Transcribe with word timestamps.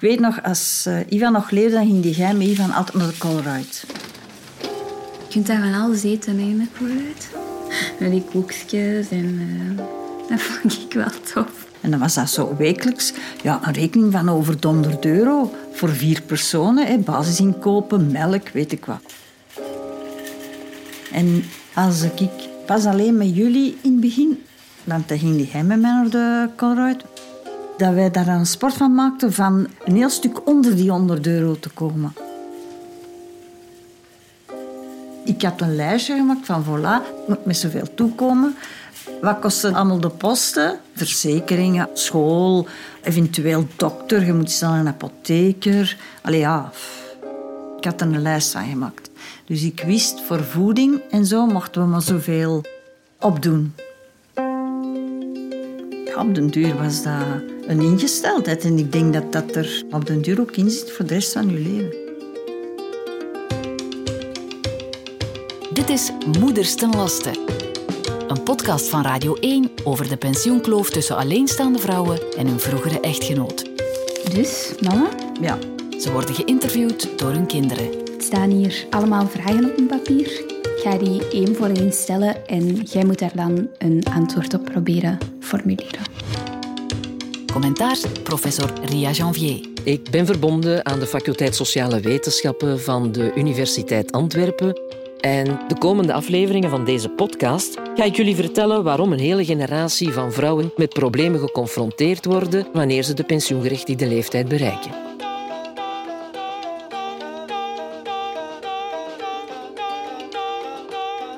Ik 0.00 0.08
weet 0.08 0.20
nog, 0.20 0.42
als 0.42 0.84
uh, 0.88 0.98
Ivan 1.08 1.32
nog 1.32 1.50
leefde, 1.50 1.70
dan 1.70 1.86
ging 1.86 2.02
die 2.02 2.14
jij 2.14 2.34
met 2.34 2.46
Ivan 2.46 2.72
altijd 2.72 2.96
naar 2.96 3.06
de 3.06 3.18
Colruyt. 3.18 3.84
Je 4.60 5.28
kunt 5.28 5.46
daar 5.46 5.60
van 5.60 5.74
alles 5.74 6.02
eten, 6.02 6.38
hè, 6.38 6.54
met 6.54 6.68
Colruyt. 6.78 7.28
Met 7.98 8.10
die 8.10 8.22
koekjes 8.22 9.08
en... 9.10 9.24
Uh, 9.24 9.78
dat 10.28 10.40
vond 10.40 10.72
ik 10.72 10.92
wel 10.92 11.10
tof. 11.34 11.66
En 11.80 11.90
dan 11.90 12.00
was 12.00 12.14
dat 12.14 12.30
zo 12.30 12.56
wekelijks 12.56 13.12
ja, 13.42 13.60
een 13.62 13.72
rekening 13.72 14.12
van 14.12 14.28
over 14.28 14.56
100 14.60 15.04
euro 15.04 15.54
voor 15.72 15.88
vier 15.88 16.22
personen. 16.22 16.86
Hè, 16.86 16.98
basisinkopen, 16.98 18.10
melk, 18.10 18.48
weet 18.48 18.72
ik 18.72 18.84
wat. 18.84 19.02
En 21.12 21.44
als 21.74 22.02
ik 22.02 22.30
pas 22.66 22.84
alleen 22.84 23.16
met 23.16 23.36
jullie 23.36 23.76
in 23.82 23.92
het 23.92 24.00
begin, 24.00 24.42
want 24.84 25.08
dan 25.08 25.18
ging 25.18 25.52
hij 25.52 25.64
met 25.64 25.80
mij 25.80 25.90
naar 25.90 26.10
de 26.10 26.48
Colruyt, 26.56 27.04
dat 27.78 27.94
wij 27.94 28.10
daar 28.10 28.28
een 28.28 28.46
sport 28.46 28.74
van 28.74 28.94
maakten 28.94 29.32
van 29.32 29.66
een 29.84 29.96
heel 29.96 30.10
stuk 30.10 30.46
onder 30.46 30.76
die 30.76 30.90
100 30.90 31.26
euro 31.26 31.56
te 31.60 31.68
komen. 31.68 32.12
Ik 35.24 35.42
had 35.42 35.60
een 35.60 35.76
lijstje 35.76 36.16
gemaakt 36.16 36.46
van 36.46 36.64
voilà, 36.64 37.26
moet 37.26 37.44
met 37.44 37.56
zoveel 37.56 37.94
toekomen. 37.94 38.56
Wat 39.20 39.38
kosten 39.38 39.74
allemaal 39.74 40.00
de 40.00 40.08
posten? 40.08 40.78
Verzekeringen, 40.94 41.88
school, 41.92 42.66
eventueel 43.02 43.66
dokter, 43.76 44.24
je 44.24 44.32
moet 44.32 44.50
snel 44.50 44.72
een 44.72 44.88
apotheker. 44.88 45.96
Allee 46.22 46.40
ja, 46.40 46.72
ik 47.78 47.84
had 47.84 48.00
er 48.00 48.06
een 48.06 48.22
lijst 48.22 48.52
van 48.52 48.68
gemaakt. 48.68 49.10
Dus 49.44 49.62
ik 49.62 49.82
wist, 49.86 50.20
voor 50.20 50.44
voeding 50.44 51.00
en 51.10 51.26
zo 51.26 51.46
mochten 51.46 51.82
we 51.82 51.88
maar 51.88 52.02
zoveel 52.02 52.64
opdoen. 53.20 53.74
op 56.16 56.34
den 56.34 56.50
duur 56.50 56.76
was 56.76 57.02
dat 57.02 57.56
een 57.68 57.80
ingesteldheid. 57.80 58.64
En 58.64 58.78
ik 58.78 58.92
denk 58.92 59.12
dat 59.12 59.32
dat 59.32 59.56
er 59.56 59.84
op 59.90 60.06
den 60.06 60.22
duur 60.22 60.40
ook 60.40 60.56
in 60.56 60.70
zit 60.70 60.90
voor 60.90 61.06
de 61.06 61.14
rest 61.14 61.32
van 61.32 61.50
je 61.50 61.58
leven. 61.58 62.06
Dit 65.72 65.88
is 65.88 66.10
Moeders 66.40 66.74
ten 66.74 66.90
Laste. 66.90 67.30
Een 68.28 68.42
podcast 68.42 68.88
van 68.88 69.02
Radio 69.02 69.34
1 69.34 69.70
over 69.84 70.08
de 70.08 70.16
pensioenkloof 70.16 70.90
tussen 70.90 71.16
alleenstaande 71.16 71.78
vrouwen 71.78 72.18
en 72.36 72.46
hun 72.46 72.60
vroegere 72.60 73.00
echtgenoot. 73.00 73.64
Dus, 74.34 74.74
mama? 74.80 75.08
Ja. 75.40 75.58
Ze 76.00 76.12
worden 76.12 76.34
geïnterviewd 76.34 77.18
door 77.18 77.30
hun 77.30 77.46
kinderen. 77.46 77.84
Er 77.84 78.22
staan 78.24 78.50
hier 78.50 78.86
allemaal 78.90 79.28
vragen 79.28 79.70
op 79.70 79.78
een 79.78 79.86
papier. 79.86 80.26
Ik 80.76 80.80
ga 80.82 80.96
die 80.98 81.28
één 81.28 81.56
voor 81.56 81.68
één 81.68 81.92
stellen 81.92 82.46
en 82.46 82.74
jij 82.74 83.04
moet 83.04 83.18
daar 83.18 83.36
dan 83.36 83.68
een 83.78 84.02
antwoord 84.12 84.54
op 84.54 84.64
proberen 84.64 85.18
formuleren. 85.40 86.07
Commentaar 87.52 87.98
professor 88.22 88.72
Ria 88.84 89.10
Janvier. 89.10 89.60
Ik 89.84 90.10
ben 90.10 90.26
verbonden 90.26 90.86
aan 90.86 90.98
de 90.98 91.06
faculteit 91.06 91.54
Sociale 91.54 92.00
Wetenschappen 92.00 92.80
van 92.80 93.12
de 93.12 93.32
Universiteit 93.34 94.12
Antwerpen. 94.12 94.80
En 95.20 95.60
de 95.68 95.78
komende 95.78 96.12
afleveringen 96.12 96.70
van 96.70 96.84
deze 96.84 97.08
podcast 97.08 97.80
ga 97.94 98.04
ik 98.04 98.16
jullie 98.16 98.34
vertellen 98.34 98.84
waarom 98.84 99.12
een 99.12 99.18
hele 99.18 99.44
generatie 99.44 100.12
van 100.12 100.32
vrouwen 100.32 100.72
met 100.76 100.88
problemen 100.88 101.40
geconfronteerd 101.40 102.24
worden 102.24 102.66
wanneer 102.72 103.02
ze 103.02 103.14
de 103.14 103.24
pensioengerechtigde 103.24 104.06
leeftijd 104.06 104.48
bereiken. 104.48 104.90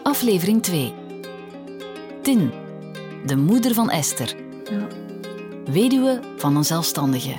Aflevering 0.03 0.63
2. 0.63 0.93
Tin, 2.23 2.51
de 3.27 3.37
moeder 3.37 3.75
van 3.75 3.91
Esther. 3.91 4.50
Weduwe 5.73 6.21
van 6.37 6.57
een 6.57 6.65
zelfstandige. 6.65 7.37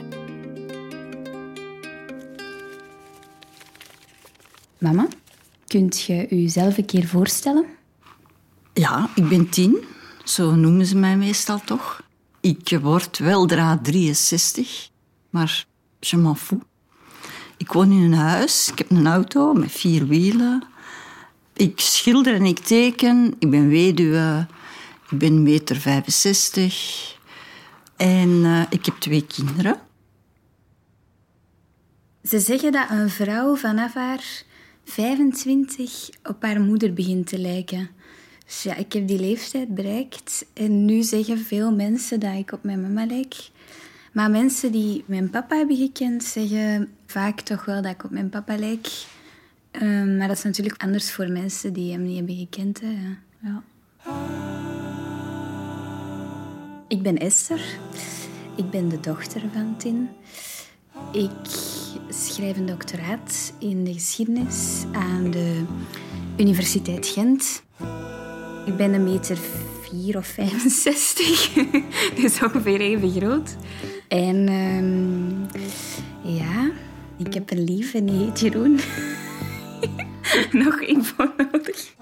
Mama, 4.77 5.07
kunt 5.67 6.01
je 6.01 6.27
jezelf 6.29 6.77
een 6.77 6.85
keer 6.85 7.07
voorstellen? 7.07 7.65
Ja, 8.73 9.09
ik 9.15 9.29
ben 9.29 9.49
tien. 9.49 9.83
Zo 10.23 10.55
noemen 10.55 10.85
ze 10.85 10.97
mij 10.97 11.17
meestal 11.17 11.61
toch. 11.65 12.03
Ik 12.39 12.77
word 12.81 13.17
weldra 13.17 13.79
63, 13.83 14.89
maar 15.29 15.65
je 15.99 16.17
m'en 16.17 16.37
fous. 16.37 16.59
Ik 17.57 17.71
woon 17.71 17.91
in 17.91 18.01
een 18.01 18.13
huis, 18.13 18.69
ik 18.71 18.77
heb 18.77 18.91
een 18.91 19.07
auto 19.07 19.53
met 19.53 19.71
vier 19.71 20.07
wielen. 20.07 20.63
Ik 21.53 21.79
schilder 21.79 22.33
en 22.33 22.45
ik 22.45 22.59
teken. 22.59 23.35
Ik 23.39 23.49
ben 23.49 23.67
weduwe. 23.67 24.47
Ik 25.09 25.17
ben 25.17 25.43
meter 25.43 25.75
65. 25.75 27.19
En 28.01 28.29
uh, 28.29 28.61
ik 28.69 28.85
heb 28.85 28.95
twee 28.95 29.25
kinderen. 29.25 29.75
Ze 32.23 32.39
zeggen 32.39 32.71
dat 32.71 32.89
een 32.89 33.09
vrouw 33.09 33.55
vanaf 33.55 33.93
haar 33.93 34.43
25 34.83 36.09
op 36.23 36.43
haar 36.43 36.61
moeder 36.61 36.93
begint 36.93 37.27
te 37.27 37.39
lijken. 37.39 37.89
Dus 38.45 38.63
ja, 38.63 38.75
ik 38.75 38.93
heb 38.93 39.07
die 39.07 39.19
leeftijd 39.19 39.75
bereikt 39.75 40.45
en 40.53 40.85
nu 40.85 41.03
zeggen 41.03 41.37
veel 41.37 41.71
mensen 41.71 42.19
dat 42.19 42.35
ik 42.35 42.51
op 42.51 42.63
mijn 42.63 42.81
mama 42.81 43.05
lijk. 43.05 43.49
Maar 44.11 44.31
mensen 44.31 44.71
die 44.71 45.03
mijn 45.05 45.29
papa 45.29 45.55
hebben 45.55 45.77
gekend, 45.77 46.23
zeggen 46.23 46.89
vaak 47.05 47.41
toch 47.41 47.65
wel 47.65 47.81
dat 47.81 47.91
ik 47.91 48.03
op 48.03 48.11
mijn 48.11 48.29
papa 48.29 48.57
lijk. 48.57 48.87
Um, 49.81 50.17
maar 50.17 50.27
dat 50.27 50.37
is 50.37 50.43
natuurlijk 50.43 50.83
anders 50.83 51.11
voor 51.11 51.29
mensen 51.29 51.73
die 51.73 51.91
hem 51.91 52.03
niet 52.03 52.17
hebben 52.17 52.35
gekend. 52.35 52.81
Hè. 52.81 52.95
Ja. 53.39 54.40
Ik 56.91 57.01
ben 57.01 57.17
Esther. 57.17 57.61
Ik 58.55 58.69
ben 58.69 58.89
de 58.89 58.99
dochter 58.99 59.41
van 59.53 59.75
Tin. 59.77 60.09
Ik 61.11 61.31
schrijf 62.09 62.57
een 62.57 62.65
doctoraat 62.65 63.53
in 63.59 63.83
de 63.83 63.93
geschiedenis 63.93 64.83
aan 64.91 65.31
de 65.31 65.63
Universiteit 66.37 67.07
Gent. 67.07 67.63
Ik 68.65 68.77
ben 68.77 68.93
een 68.93 69.03
meter 69.03 69.37
4 69.81 70.17
of 70.17 70.25
65, 70.25 71.53
dus 72.21 72.43
ongeveer 72.43 72.81
even 72.81 73.11
groot. 73.11 73.55
En 74.07 74.49
um, 74.49 75.47
ja, 76.21 76.71
ik 77.17 77.33
heb 77.33 77.51
een 77.51 77.63
lief 77.63 77.93
en 77.93 78.07
heet 78.07 78.39
Jeroen. 78.39 78.79
Nog 80.63 80.79
info 80.79 81.31
nodig. 81.37 81.95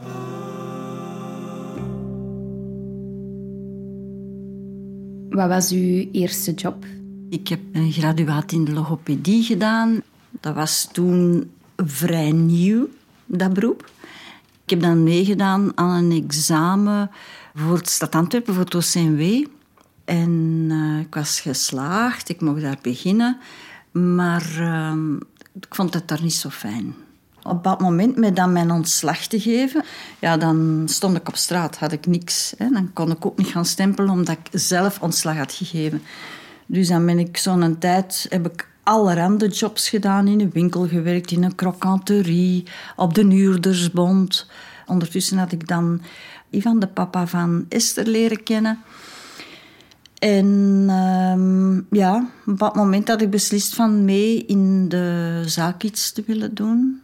Wat 5.39 5.47
was 5.47 5.71
uw 5.71 6.07
eerste 6.11 6.53
job? 6.53 6.85
Ik 7.29 7.47
heb 7.47 7.59
een 7.71 7.91
graduaat 7.91 8.51
in 8.51 8.65
de 8.65 8.71
logopedie 8.71 9.43
gedaan. 9.43 10.01
Dat 10.29 10.55
was 10.55 10.89
toen 10.91 11.51
vrij 11.75 12.31
nieuw, 12.31 12.87
dat 13.25 13.53
beroep. 13.53 13.91
Ik 14.63 14.69
heb 14.69 14.81
dan 14.81 15.03
meegedaan 15.03 15.71
aan 15.77 16.03
een 16.03 16.23
examen 16.23 17.09
voor 17.55 17.77
het 17.77 17.89
Stad 17.89 18.15
Antwerpen, 18.15 18.53
voor 18.53 18.63
het 18.63 18.75
OCMW. 18.75 19.45
En 20.05 20.67
uh, 20.71 20.99
ik 20.99 21.15
was 21.15 21.39
geslaagd, 21.41 22.29
ik 22.29 22.41
mocht 22.41 22.61
daar 22.61 22.79
beginnen. 22.81 23.37
Maar 23.91 24.57
uh, 24.59 24.93
ik 25.53 25.75
vond 25.75 25.93
het 25.93 26.07
daar 26.07 26.21
niet 26.21 26.33
zo 26.33 26.49
fijn. 26.49 26.95
Op 27.43 27.63
dat 27.63 27.79
moment, 27.79 28.15
met 28.15 28.35
dan 28.35 28.53
mijn 28.53 28.71
ontslag 28.71 29.25
te 29.25 29.39
geven, 29.39 29.83
ja, 30.19 30.37
dan 30.37 30.83
stond 30.85 31.17
ik 31.17 31.27
op 31.27 31.35
straat, 31.35 31.77
had 31.77 31.91
ik 31.91 32.05
niks. 32.05 32.53
Hè. 32.57 32.69
Dan 32.69 32.93
kon 32.93 33.11
ik 33.11 33.25
ook 33.25 33.37
niet 33.37 33.47
gaan 33.47 33.65
stempelen, 33.65 34.09
omdat 34.09 34.37
ik 34.37 34.59
zelf 34.59 35.01
ontslag 35.01 35.37
had 35.37 35.53
gegeven. 35.53 36.01
Dus 36.65 36.87
dan 36.87 37.05
ben 37.05 37.19
ik 37.19 37.37
zo'n 37.37 37.77
tijd, 37.77 38.25
heb 38.29 38.45
ik 38.45 38.67
allerhande 38.83 39.47
jobs 39.47 39.89
gedaan. 39.89 40.27
In 40.27 40.39
een 40.39 40.51
winkel 40.51 40.87
gewerkt, 40.87 41.31
in 41.31 41.43
een 41.43 41.55
crocanterie, 41.55 42.63
op 42.95 43.13
de 43.13 43.23
Nuurdersbond. 43.23 44.47
Ondertussen 44.85 45.37
had 45.37 45.51
ik 45.51 45.67
dan 45.67 46.01
Ivan, 46.49 46.79
de 46.79 46.87
papa 46.87 47.27
van 47.27 47.65
Esther, 47.69 48.07
leren 48.07 48.43
kennen. 48.43 48.79
En 50.19 50.45
um, 50.89 51.87
ja, 51.89 52.29
op 52.45 52.59
dat 52.59 52.75
moment 52.75 53.07
had 53.07 53.21
ik 53.21 53.29
beslist 53.29 53.75
van 53.75 54.05
mee 54.05 54.45
in 54.45 54.89
de 54.89 55.41
zaak 55.45 55.83
iets 55.83 56.11
te 56.11 56.23
willen 56.25 56.55
doen. 56.55 57.01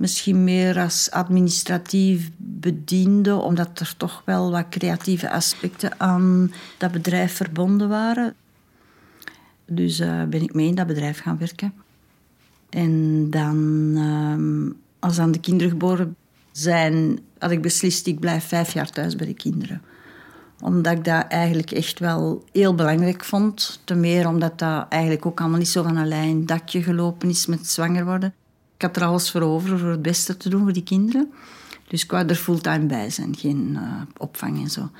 Misschien 0.00 0.44
meer 0.44 0.78
als 0.78 1.10
administratief 1.10 2.30
bediende, 2.36 3.34
omdat 3.34 3.80
er 3.80 3.94
toch 3.96 4.22
wel 4.24 4.50
wat 4.50 4.68
creatieve 4.68 5.30
aspecten 5.30 6.00
aan 6.00 6.52
dat 6.78 6.92
bedrijf 6.92 7.36
verbonden 7.36 7.88
waren. 7.88 8.34
Dus 9.66 10.00
uh, 10.00 10.22
ben 10.24 10.42
ik 10.42 10.54
mee 10.54 10.66
in 10.66 10.74
dat 10.74 10.86
bedrijf 10.86 11.20
gaan 11.20 11.38
werken. 11.38 11.72
En 12.70 13.26
dan, 13.30 13.56
uh, 13.94 14.72
als 14.98 15.16
dan 15.16 15.32
de 15.32 15.40
kinderen 15.40 15.70
geboren 15.70 16.16
zijn, 16.52 17.18
had 17.38 17.50
ik 17.50 17.62
beslist, 17.62 18.06
ik 18.06 18.20
blijf 18.20 18.44
vijf 18.44 18.72
jaar 18.72 18.90
thuis 18.90 19.16
bij 19.16 19.26
de 19.26 19.34
kinderen. 19.34 19.82
Omdat 20.60 20.92
ik 20.92 21.04
dat 21.04 21.26
eigenlijk 21.28 21.70
echt 21.70 21.98
wel 21.98 22.44
heel 22.52 22.74
belangrijk 22.74 23.24
vond. 23.24 23.80
Ten 23.84 24.00
meer 24.00 24.28
omdat 24.28 24.58
dat 24.58 24.86
eigenlijk 24.88 25.26
ook 25.26 25.40
allemaal 25.40 25.58
niet 25.58 25.68
zo 25.68 25.82
van 25.82 25.96
een 25.96 26.08
lijn 26.08 26.46
dakje 26.46 26.82
gelopen 26.82 27.28
is 27.28 27.46
met 27.46 27.66
zwanger 27.66 28.04
worden. 28.04 28.34
Ik 28.80 28.86
had 28.86 28.96
er 28.96 29.04
alles 29.04 29.30
voor 29.30 29.40
over 29.40 29.78
voor 29.78 29.90
het 29.90 30.02
beste 30.02 30.36
te 30.36 30.48
doen 30.48 30.62
voor 30.62 30.72
die 30.72 30.82
kinderen. 30.82 31.32
Dus 31.88 32.02
ik 32.04 32.10
wou 32.10 32.26
er 32.26 32.34
fulltime 32.34 32.86
bij 32.86 33.10
zijn, 33.10 33.36
geen 33.36 33.70
uh, 33.72 34.02
opvang 34.16 34.62
en 34.62 34.70
zo. 34.70 34.90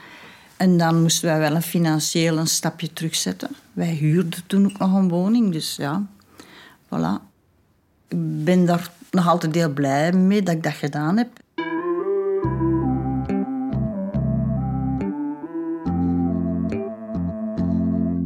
En 0.56 0.78
dan 0.78 1.02
moesten 1.02 1.28
wij 1.28 1.38
wel 1.38 1.54
een 1.54 1.62
financieel 1.62 2.38
een 2.38 2.46
stapje 2.46 2.92
terugzetten. 2.92 3.50
Wij 3.72 3.94
huurden 3.94 4.46
toen 4.46 4.64
ook 4.66 4.78
nog 4.78 4.94
een 4.94 5.08
woning, 5.08 5.52
dus 5.52 5.76
ja. 5.76 6.06
Voilà. 6.84 7.22
Ik 8.08 8.44
ben 8.44 8.66
daar 8.66 8.90
nog 9.10 9.28
altijd 9.28 9.54
heel 9.54 9.72
blij 9.72 10.12
mee 10.12 10.42
dat 10.42 10.54
ik 10.54 10.62
dat 10.62 10.72
gedaan 10.72 11.16
heb. 11.16 11.28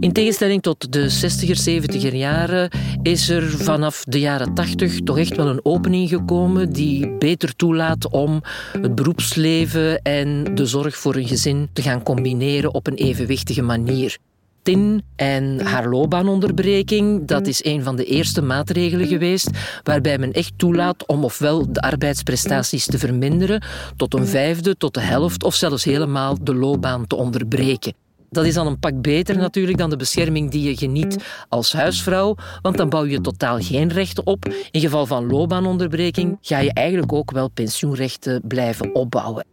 In 0.05 0.13
tegenstelling 0.13 0.63
tot 0.63 0.93
de 0.93 1.11
60er, 1.11 1.57
70er 1.71 2.15
jaren 2.15 2.71
is 3.03 3.29
er 3.29 3.51
vanaf 3.51 4.05
de 4.05 4.21
jaren 4.21 4.55
80 4.55 5.01
toch 5.01 5.19
echt 5.19 5.37
wel 5.37 5.47
een 5.47 5.65
opening 5.65 6.09
gekomen 6.09 6.73
die 6.73 7.17
beter 7.19 7.57
toelaat 7.57 8.11
om 8.11 8.43
het 8.81 8.95
beroepsleven 8.95 10.03
en 10.03 10.55
de 10.55 10.67
zorg 10.67 10.97
voor 10.97 11.15
een 11.15 11.27
gezin 11.27 11.69
te 11.73 11.83
gaan 11.83 12.03
combineren 12.03 12.75
op 12.75 12.87
een 12.87 12.95
evenwichtige 12.95 13.63
manier. 13.63 14.19
Tin 14.63 15.03
en 15.17 15.61
haar 15.61 15.89
loopbaanonderbreking, 15.89 17.27
dat 17.27 17.47
is 17.47 17.65
een 17.65 17.83
van 17.83 17.97
de 17.97 18.05
eerste 18.05 18.43
maatregelen 18.43 19.07
geweest 19.07 19.51
waarbij 19.83 20.19
men 20.19 20.33
echt 20.33 20.53
toelaat 20.57 21.07
om 21.07 21.25
ofwel 21.25 21.73
de 21.73 21.81
arbeidsprestaties 21.81 22.87
te 22.87 22.99
verminderen 22.99 23.63
tot 23.97 24.15
een 24.15 24.27
vijfde, 24.27 24.77
tot 24.77 24.95
de 24.95 25.01
helft 25.01 25.45
of 25.45 25.55
zelfs 25.55 25.85
helemaal 25.85 26.37
de 26.43 26.55
loopbaan 26.55 27.07
te 27.07 27.17
onderbreken. 27.17 28.04
Dat 28.31 28.47
is 28.47 28.55
dan 28.55 28.67
een 28.67 28.79
pak 28.79 29.03
beter 29.03 29.37
natuurlijk 29.37 29.79
dan 29.79 29.91
de 29.91 29.97
bescherming 29.97 30.51
die 30.51 30.69
je 30.69 30.77
geniet 30.77 31.25
als 31.49 31.73
huisvrouw, 31.73 32.37
want 32.63 32.77
dan 32.77 32.89
bouw 32.89 33.05
je 33.05 33.21
totaal 33.21 33.59
geen 33.61 33.93
rechten 33.93 34.27
op. 34.27 34.45
In 34.71 34.81
geval 34.81 35.07
van 35.07 35.27
loopbaanonderbreking 35.27 36.39
ga 36.41 36.59
je 36.59 36.73
eigenlijk 36.73 37.13
ook 37.13 37.31
wel 37.31 37.49
pensioenrechten 37.49 38.43
blijven 38.47 38.95
opbouwen. 38.95 39.45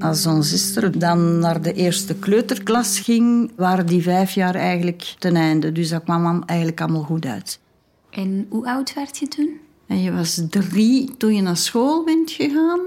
Als 0.00 0.26
onze 0.26 0.48
zuster 0.48 0.98
dan 0.98 1.38
naar 1.38 1.62
de 1.62 1.72
eerste 1.72 2.14
kleuterklas 2.14 3.00
ging, 3.00 3.52
waren 3.56 3.86
die 3.86 4.02
vijf 4.02 4.32
jaar 4.32 4.54
eigenlijk 4.54 5.14
ten 5.18 5.36
einde. 5.36 5.72
Dus 5.72 5.88
dat 5.88 6.02
kwam 6.02 6.42
eigenlijk 6.46 6.80
allemaal 6.80 7.02
goed 7.02 7.26
uit. 7.26 7.60
En 8.10 8.46
hoe 8.50 8.66
oud 8.66 8.94
werd 8.94 9.18
je 9.18 9.28
toen? 9.28 9.60
En 9.86 10.02
je 10.02 10.12
was 10.12 10.42
drie 10.50 11.16
toen 11.16 11.34
je 11.34 11.42
naar 11.42 11.56
school 11.56 12.04
bent 12.04 12.30
gegaan. 12.30 12.80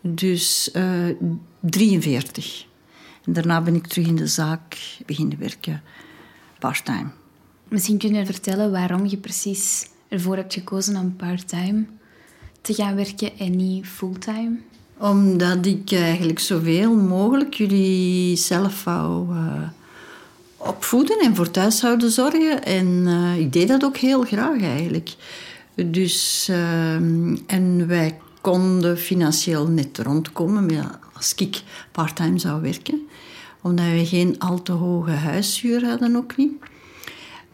Dus 0.00 0.70
uh, 0.74 1.16
43. 1.60 2.66
En 3.24 3.32
daarna 3.32 3.60
ben 3.60 3.74
ik 3.74 3.86
terug 3.86 4.06
in 4.06 4.16
de 4.16 4.26
zaak 4.26 4.78
beginnen 5.06 5.38
werken, 5.38 5.82
part-time. 6.58 7.08
Misschien 7.68 7.98
kun 7.98 8.14
je 8.14 8.26
vertellen 8.26 8.70
waarom 8.70 9.06
je 9.06 9.16
precies 9.16 9.86
ervoor 10.08 10.36
hebt 10.36 10.54
gekozen 10.54 10.96
om 10.96 11.16
part-time 11.16 11.84
te 12.60 12.74
gaan 12.74 12.94
werken 12.94 13.38
en 13.38 13.56
niet 13.56 13.86
fulltime? 13.86 14.56
Omdat 14.98 15.66
ik 15.66 15.92
eigenlijk 15.92 16.38
zoveel 16.38 16.94
mogelijk 16.94 17.54
jullie 17.54 18.36
zelf 18.36 18.84
wou 18.84 19.34
uh, 19.34 19.68
opvoeden 20.56 21.18
en 21.18 21.36
voor 21.36 21.50
thuishouden 21.50 22.10
zorgen. 22.10 22.64
En 22.64 22.86
uh, 22.86 23.38
ik 23.38 23.52
deed 23.52 23.68
dat 23.68 23.84
ook 23.84 23.96
heel 23.96 24.22
graag 24.22 24.62
eigenlijk. 24.62 25.14
Dus, 25.74 26.48
uh, 26.50 26.94
en 27.46 27.86
wij 27.86 28.18
konden 28.48 28.98
financieel 28.98 29.66
net 29.66 29.98
rondkomen 29.98 30.70
als 31.12 31.34
ik 31.34 31.62
parttime 31.92 32.38
zou 32.38 32.60
werken. 32.62 33.08
Omdat 33.62 33.86
we 33.86 34.06
geen 34.06 34.38
al 34.38 34.62
te 34.62 34.72
hoge 34.72 35.10
huishuur 35.10 35.86
hadden 35.86 36.16
ook 36.16 36.36
niet. 36.36 36.52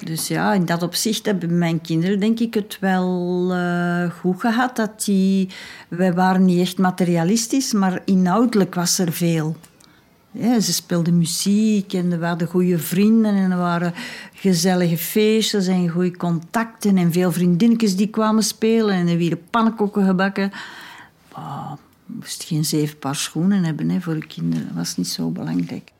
Dus 0.04 0.28
ja, 0.28 0.52
in 0.52 0.64
dat 0.64 0.82
opzicht 0.82 1.26
hebben 1.26 1.58
mijn 1.58 1.80
kinderen 1.80 2.20
denk 2.20 2.40
ik 2.40 2.54
het 2.54 2.76
wel 2.80 3.48
uh, 3.50 4.10
goed 4.10 4.40
gehad. 4.40 4.76
Dat 4.76 5.04
die, 5.04 5.48
wij 5.88 6.12
waren 6.12 6.44
niet 6.44 6.60
echt 6.60 6.78
materialistisch, 6.78 7.72
maar 7.72 8.02
inhoudelijk 8.04 8.74
was 8.74 8.98
er 8.98 9.12
veel. 9.12 9.56
Ze 10.60 10.72
speelden 10.72 11.18
muziek 11.18 11.92
en 11.92 12.12
er 12.12 12.18
waren 12.18 12.46
goede 12.46 12.78
vrienden 12.78 13.34
en 13.34 13.50
er 13.50 13.58
waren 13.58 13.94
gezellige 14.34 14.98
feestjes 14.98 15.66
en 15.66 15.88
goede 15.88 16.16
contacten 16.16 16.96
en 16.96 17.12
veel 17.12 17.32
vriendinnetjes 17.32 17.96
die 17.96 18.08
kwamen 18.08 18.42
spelen 18.42 18.94
en 18.94 19.08
er 19.08 19.18
werden 19.18 19.42
pannenkoeken 19.50 20.06
gebakken. 20.06 20.52
Oh, 21.36 21.72
je 22.06 22.12
moest 22.20 22.44
geen 22.44 22.64
zeven 22.64 22.98
paar 22.98 23.16
schoenen 23.16 23.64
hebben 23.64 23.90
hè, 23.90 24.00
voor 24.00 24.14
de 24.14 24.26
kinderen. 24.26 24.66
Dat 24.66 24.76
was 24.76 24.96
niet 24.96 25.08
zo 25.08 25.30
belangrijk. 25.30 25.92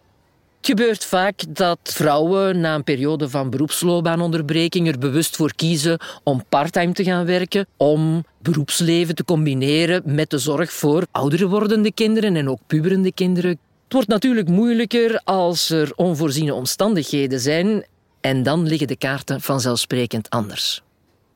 Het 0.57 0.73
gebeurt 0.79 1.05
vaak 1.05 1.45
dat 1.49 1.79
vrouwen 1.83 2.61
na 2.61 2.75
een 2.75 2.85
periode 2.85 3.29
van 3.29 3.51
beroepsloopbaanonderbreking 3.51 4.89
er 4.89 4.99
bewust 4.99 5.37
voor 5.37 5.55
kiezen 5.55 5.99
om 6.23 6.45
parttime 6.49 6.93
te 6.93 7.05
gaan 7.05 7.25
werken, 7.25 7.67
om 7.77 8.25
beroepsleven 8.43 9.15
te 9.15 9.25
combineren 9.25 10.03
met 10.15 10.31
de 10.31 10.39
zorg 10.39 10.73
voor 10.73 11.07
ouder 11.11 11.49
wordende 11.49 11.93
kinderen 11.93 12.37
en 12.37 12.49
ook 12.49 12.61
puberende 12.67 13.13
kinderen. 13.13 13.51
Het 13.51 13.93
wordt 13.93 14.09
natuurlijk 14.09 14.49
moeilijker 14.49 15.21
als 15.25 15.71
er 15.71 15.93
onvoorziene 15.97 16.55
omstandigheden 16.55 17.41
zijn 17.41 17.85
en 18.21 18.43
dan 18.43 18.67
liggen 18.67 18.89
de 18.89 18.97
kaarten 18.97 19.41
vanzelfsprekend 19.41 20.31
anders. 20.31 20.83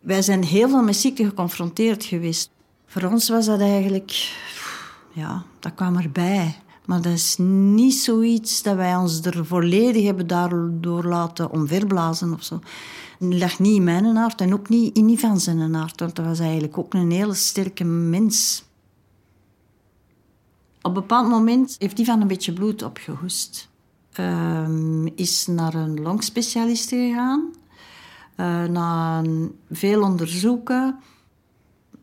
Wij 0.00 0.22
zijn 0.22 0.44
heel 0.44 0.68
veel 0.68 0.82
met 0.82 0.96
ziekte 0.96 1.24
geconfronteerd 1.24 2.04
geweest. 2.04 2.50
Voor 2.90 3.02
ons 3.02 3.28
was 3.28 3.46
dat 3.46 3.60
eigenlijk, 3.60 4.36
ja, 5.12 5.44
dat 5.58 5.74
kwam 5.74 5.96
erbij. 5.96 6.56
Maar 6.84 7.02
dat 7.02 7.12
is 7.12 7.36
niet 7.38 7.94
zoiets 7.94 8.62
dat 8.62 8.76
wij 8.76 8.96
ons 8.96 9.20
er 9.20 9.46
volledig 9.46 10.04
hebben 10.04 10.26
daardoor 10.26 11.04
laten 11.04 11.50
omverblazen 11.50 12.32
of 12.32 12.42
zo. 12.42 12.60
Het 13.18 13.38
lag 13.38 13.58
niet 13.58 13.76
in 13.76 13.84
mijn 13.84 14.18
aard 14.18 14.40
en 14.40 14.52
ook 14.52 14.68
niet 14.68 14.96
in 14.96 15.08
Ivan 15.08 15.40
zijn 15.40 15.76
aard, 15.76 16.00
want 16.00 16.16
dat 16.16 16.24
was 16.24 16.38
eigenlijk 16.38 16.78
ook 16.78 16.94
een 16.94 17.10
hele 17.10 17.34
sterke 17.34 17.84
mens. 17.84 18.64
Op 20.82 20.84
een 20.84 20.92
bepaald 20.92 21.28
moment 21.28 21.76
heeft 21.78 21.98
Ivan 21.98 22.20
een 22.20 22.26
beetje 22.26 22.52
bloed 22.52 22.82
opgehoest. 22.82 23.68
Uh, 24.20 25.06
is 25.14 25.46
naar 25.46 25.74
een 25.74 26.00
longspecialist 26.00 26.88
gegaan. 26.88 27.50
Uh, 28.36 28.64
na 28.64 29.22
veel 29.70 30.02
onderzoeken. 30.02 30.98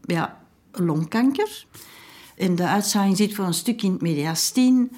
Ja, 0.02 0.45
longkanker. 0.80 1.66
En 2.36 2.56
de 2.56 2.68
uitzaaiing 2.68 3.18
zit 3.18 3.33
voor 3.33 3.45
een 3.45 3.54
stuk 3.54 3.81
in 3.81 3.92
het 3.92 4.01
mediastin. 4.01 4.92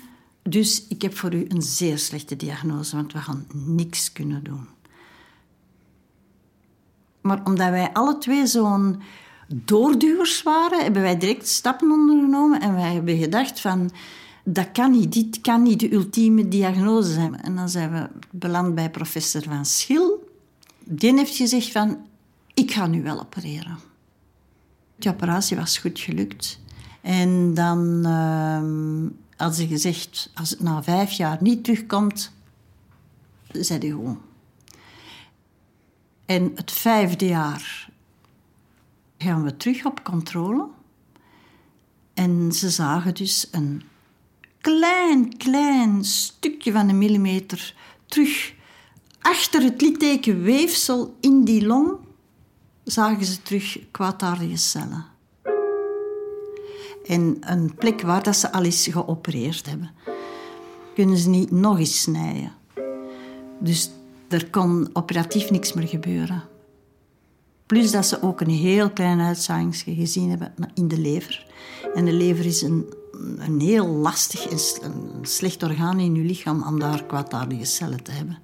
Dus 0.44 0.88
ik 0.88 1.02
heb 1.02 1.18
voor 1.18 1.34
u 1.34 1.46
een 1.48 1.62
zeer 1.62 1.98
slechte 1.98 2.36
diagnose, 2.36 2.96
want 2.96 3.14
we 3.14 3.20
gaan 3.20 3.48
niks 3.54 4.12
kunnen 4.12 4.44
doen. 4.44 4.68
Maar 7.22 7.42
omdat 7.44 7.70
wij 7.70 7.94
alle 7.94 8.18
twee 8.18 8.48
zo'n 8.48 9.02
doorduwers 9.48 10.44
waren, 10.44 10.84
hebben 10.84 11.02
wij 11.02 11.18
direct 11.18 11.48
stappen 11.48 11.92
ondergenomen 11.92 12.62
en 12.62 12.74
wij 12.74 12.94
hebben 12.94 13.18
gedacht 13.18 13.60
van 13.60 13.92
dat 14.44 14.72
kan 14.72 14.92
niet, 14.92 15.14
dit 15.14 15.42
kan 15.42 15.64
niet 15.64 15.80
de 15.80 15.94
ultieme 15.94 16.48
diagnose 16.48 17.14
zijn. 17.14 17.42
En 17.42 17.56
dan 17.56 17.70
zijn 17.70 17.92
we 17.92 18.10
beland 18.32 18.76
bij 18.76 18.90
professor 18.90 19.44
Van 19.44 19.66
Schil. 19.66 20.30
Die 20.84 21.14
heeft 21.14 21.36
gezegd 21.36 21.72
van, 21.72 21.98
ik 22.54 22.72
ga 22.72 22.88
nu 22.88 23.04
wel 23.04 23.20
opereren. 23.20 23.78
De 24.98 25.10
operatie 25.10 25.58
was 25.58 25.78
goed 25.78 26.00
gelukt. 26.00 26.60
En 27.02 27.54
dan 27.54 28.04
uh, 28.06 29.12
had 29.36 29.56
ze 29.56 29.68
gezegd, 29.68 30.32
als 30.34 30.50
het 30.50 30.60
na 30.60 30.84
vijf 30.84 31.12
jaar 31.12 31.38
niet 31.42 31.64
terugkomt, 31.64 32.32
zei 33.52 33.80
hij 33.80 33.90
gewoon. 33.90 34.22
En 36.26 36.52
het 36.56 36.72
vijfde 36.72 37.26
jaar 37.26 37.90
gaan 39.18 39.44
we 39.44 39.58
terug 39.58 39.86
op 39.86 40.04
controle. 40.04 40.68
En 42.14 42.52
ze 42.52 42.70
zagen 42.70 43.14
dus 43.14 43.48
een 43.52 43.84
klein, 44.62 45.38
klein 45.38 46.04
stukje 46.06 46.72
van 46.72 46.90
een 46.90 46.98
millimeter 46.98 47.76
terug 48.06 48.54
achter 49.22 49.62
het 49.62 49.82
littekenweefsel 49.82 51.18
in 51.20 51.44
die 51.44 51.66
long 51.66 52.07
zagen 52.92 53.26
ze 53.26 53.42
terug 53.42 53.80
kwaadaardige 53.92 54.56
cellen. 54.56 55.06
En 57.06 57.38
een 57.40 57.76
plek 57.76 58.02
waar 58.02 58.24
dat 58.24 58.36
ze 58.36 58.52
al 58.52 58.64
eens 58.64 58.88
geopereerd 58.88 59.70
hebben. 59.70 59.92
Kunnen 60.96 61.18
ze 61.18 61.30
niet 61.30 61.52
nog 61.52 61.80
eens 61.80 62.02
snijden. 62.02 62.52
Dus 63.60 63.92
er 64.28 64.50
kon 64.50 64.90
operatief 64.94 65.50
niks 65.50 65.74
meer 65.74 65.88
gebeuren. 65.88 66.44
Plus 67.66 67.92
dat 67.92 68.06
ze 68.06 68.22
ook 68.22 68.42
een 68.42 68.50
heel 68.50 68.90
klein 68.90 69.20
uitzaaiingsje 69.20 69.96
gezien 69.96 70.30
hebben 70.30 70.54
in 70.74 70.88
de 70.88 71.00
lever. 71.00 71.46
En 71.94 72.06
de 72.06 72.14
lever 72.14 72.46
is 72.46 72.62
een, 72.62 72.94
een 73.38 73.60
heel 73.60 73.88
lastig 73.88 74.48
en 74.48 74.60
slecht 75.22 75.64
orgaan 75.64 76.00
in 76.00 76.16
je 76.16 76.24
lichaam 76.24 76.64
om 76.64 76.80
daar 76.80 77.04
kwaadaardige 77.04 77.66
cellen 77.66 78.04
te 78.04 78.12
hebben. 78.12 78.38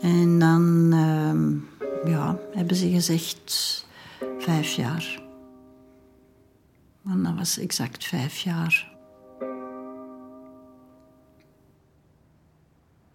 En 0.00 0.38
dan 0.38 0.92
ja, 0.92 1.34
hebben 2.66 2.88
ze 2.88 2.94
gezegd 2.94 3.86
vijf 4.38 4.72
jaar. 4.72 5.22
En 7.04 7.22
dat 7.22 7.34
was 7.34 7.58
exact 7.58 8.04
vijf 8.04 8.38
jaar. 8.38 8.92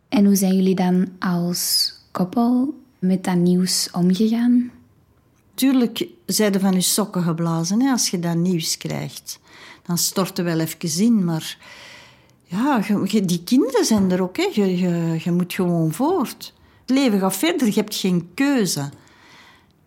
En 0.10 0.25
hoe 0.25 0.36
zijn 0.36 0.56
jullie 0.56 0.75
dan 0.75 1.08
als 1.20 1.94
koppel 2.12 2.79
met 3.00 3.24
dat 3.24 3.36
nieuws 3.36 3.89
omgegaan? 3.91 4.72
Tuurlijk 5.53 6.08
zijn 6.25 6.60
van 6.60 6.74
je 6.74 6.82
sokken 6.82 7.24
geblazen 7.24 7.82
hè, 7.82 7.91
als 7.91 8.10
je 8.10 8.20
dat 8.20 8.36
nieuws 8.36 8.77
krijgt. 8.77 9.39
Dan 9.84 9.98
stort 9.98 10.38
er 10.38 10.44
wel 10.44 10.60
even 10.60 11.03
in, 11.03 11.24
maar 11.24 11.58
Ja, 12.46 12.82
die 13.08 13.44
kinderen 13.44 13.86
zijn 13.86 14.12
er 14.12 14.22
ook. 14.22 14.38
Hè. 14.38 14.50
Je, 14.53 14.77
je, 14.77 15.20
je 15.24 15.32
moet 15.32 15.53
gewoon 15.53 15.94
voort. 15.94 16.53
Het 16.82 16.98
leven 16.98 17.20
gaat 17.20 17.38
verder, 17.38 17.68
je 17.68 17.74
hebt 17.74 17.96
geen 17.96 18.29
keuze. 18.34 18.89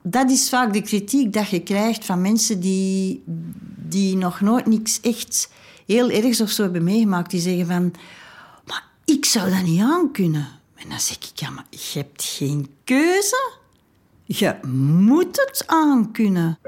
Dat 0.03 0.31
is 0.31 0.49
vaak 0.49 0.73
de 0.73 0.83
kritiek 0.83 1.33
dat 1.33 1.49
je 1.49 1.63
krijgt 1.63 2.05
van 2.05 2.21
mensen 2.21 2.61
die, 2.61 3.23
die 3.77 4.17
nog 4.17 4.41
nooit 4.41 4.67
niks 4.67 5.01
echt 5.01 5.51
heel 5.87 6.11
ergs 6.11 6.41
of 6.41 6.51
zo 6.51 6.63
hebben 6.63 6.85
meegemaakt. 6.85 7.31
Die 7.31 7.41
zeggen 7.41 7.67
van, 7.67 7.95
maar 8.67 8.85
ik 9.05 9.25
zou 9.25 9.51
dat 9.51 9.63
niet 9.63 9.81
aankunnen. 9.81 10.49
En 10.75 10.89
dan 10.89 11.01
zeg 11.01 11.17
ik, 11.17 11.31
ja, 11.35 11.51
maar 11.51 11.67
je 11.71 11.99
hebt 11.99 12.23
geen 12.23 12.69
keuze. 12.85 13.51
Je 14.25 14.57
moet 14.67 15.37
het 15.37 15.65
aankunnen. 15.67 16.59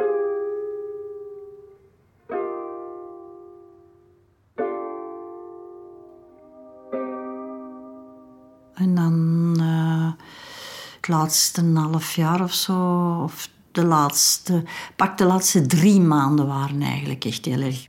Het 11.06 11.14
laatste 11.14 11.64
half 11.74 12.14
jaar 12.14 12.42
of 12.42 12.54
zo, 12.54 13.20
of 13.22 13.48
de 13.72 13.84
laatste, 13.84 14.64
pak 14.96 15.18
de 15.18 15.24
laatste 15.24 15.66
drie 15.66 16.00
maanden 16.00 16.46
waren 16.46 16.82
eigenlijk 16.82 17.24
echt 17.24 17.44
heel 17.44 17.60
erg. 17.60 17.88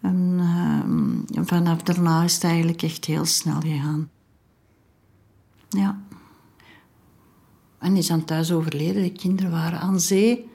En 0.00 0.38
uh, 1.34 1.44
vanaf 1.44 1.82
daarna 1.82 2.22
is 2.22 2.34
het 2.34 2.44
eigenlijk 2.44 2.82
echt 2.82 3.04
heel 3.04 3.24
snel 3.24 3.60
gegaan. 3.60 4.10
Ja. 5.68 6.00
En 7.78 7.96
is 7.96 8.06
dan 8.06 8.24
thuis 8.24 8.52
overleden. 8.52 9.02
De 9.02 9.12
kinderen 9.12 9.50
waren 9.50 9.80
aan 9.80 10.00
zee. 10.00 10.48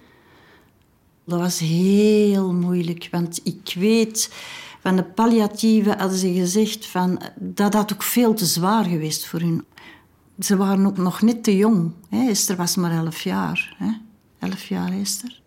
Dat 1.25 1.39
was 1.39 1.59
heel 1.59 2.53
moeilijk, 2.53 3.07
want 3.11 3.39
ik 3.43 3.73
weet 3.75 4.33
van 4.81 4.95
de 4.95 5.03
palliatieve 5.03 5.95
hadden 5.97 6.17
ze 6.17 6.33
gezegd 6.33 6.85
van 6.85 7.21
dat 7.39 7.73
had 7.73 7.93
ook 7.93 8.03
veel 8.03 8.33
te 8.33 8.45
zwaar 8.45 8.83
geweest 8.83 9.25
voor 9.25 9.39
hun. 9.39 9.65
Ze 10.39 10.57
waren 10.57 10.85
ook 10.85 10.97
nog 10.97 11.21
net 11.21 11.43
te 11.43 11.57
jong. 11.57 11.91
Hè? 12.09 12.29
Esther 12.29 12.55
was 12.55 12.75
maar 12.75 12.91
elf 12.91 13.21
jaar. 13.21 13.75
Hè? 13.77 13.91
Elf 14.39 14.65
jaar, 14.65 14.91
Esther. 14.91 15.41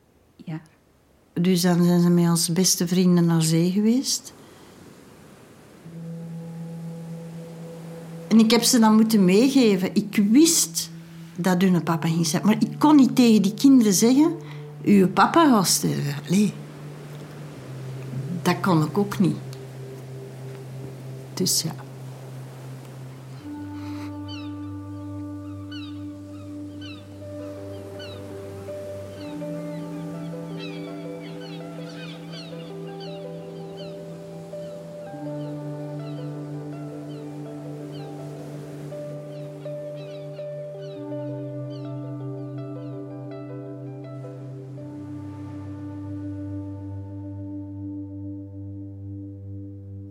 Ja. 0.44 0.60
Dus 1.32 1.60
dan 1.60 1.84
zijn 1.84 2.00
ze 2.00 2.10
met 2.10 2.28
onze 2.28 2.52
beste 2.52 2.88
vrienden 2.88 3.26
naar 3.26 3.42
zee 3.42 3.70
geweest. 3.70 4.32
En 8.28 8.38
ik 8.38 8.50
heb 8.50 8.62
ze 8.62 8.78
dan 8.78 8.94
moeten 8.94 9.24
meegeven. 9.24 9.94
Ik 9.94 10.22
wist 10.30 10.90
dat 11.36 11.62
hun 11.62 11.82
papa 11.82 12.08
ging 12.08 12.26
zijn. 12.26 12.42
Maar 12.44 12.56
ik 12.58 12.78
kon 12.78 12.96
niet 12.96 13.16
tegen 13.16 13.42
die 13.42 13.54
kinderen 13.54 13.92
zeggen... 13.92 14.32
Uw 14.84 15.08
papa 15.08 15.50
gaat 15.50 15.66
sterven. 15.66 16.14
Nee. 16.28 16.52
Dat 18.42 18.60
kon 18.60 18.82
ik 18.84 18.98
ook 18.98 19.18
niet. 19.18 19.36
Dus 21.34 21.62
ja. 21.62 21.74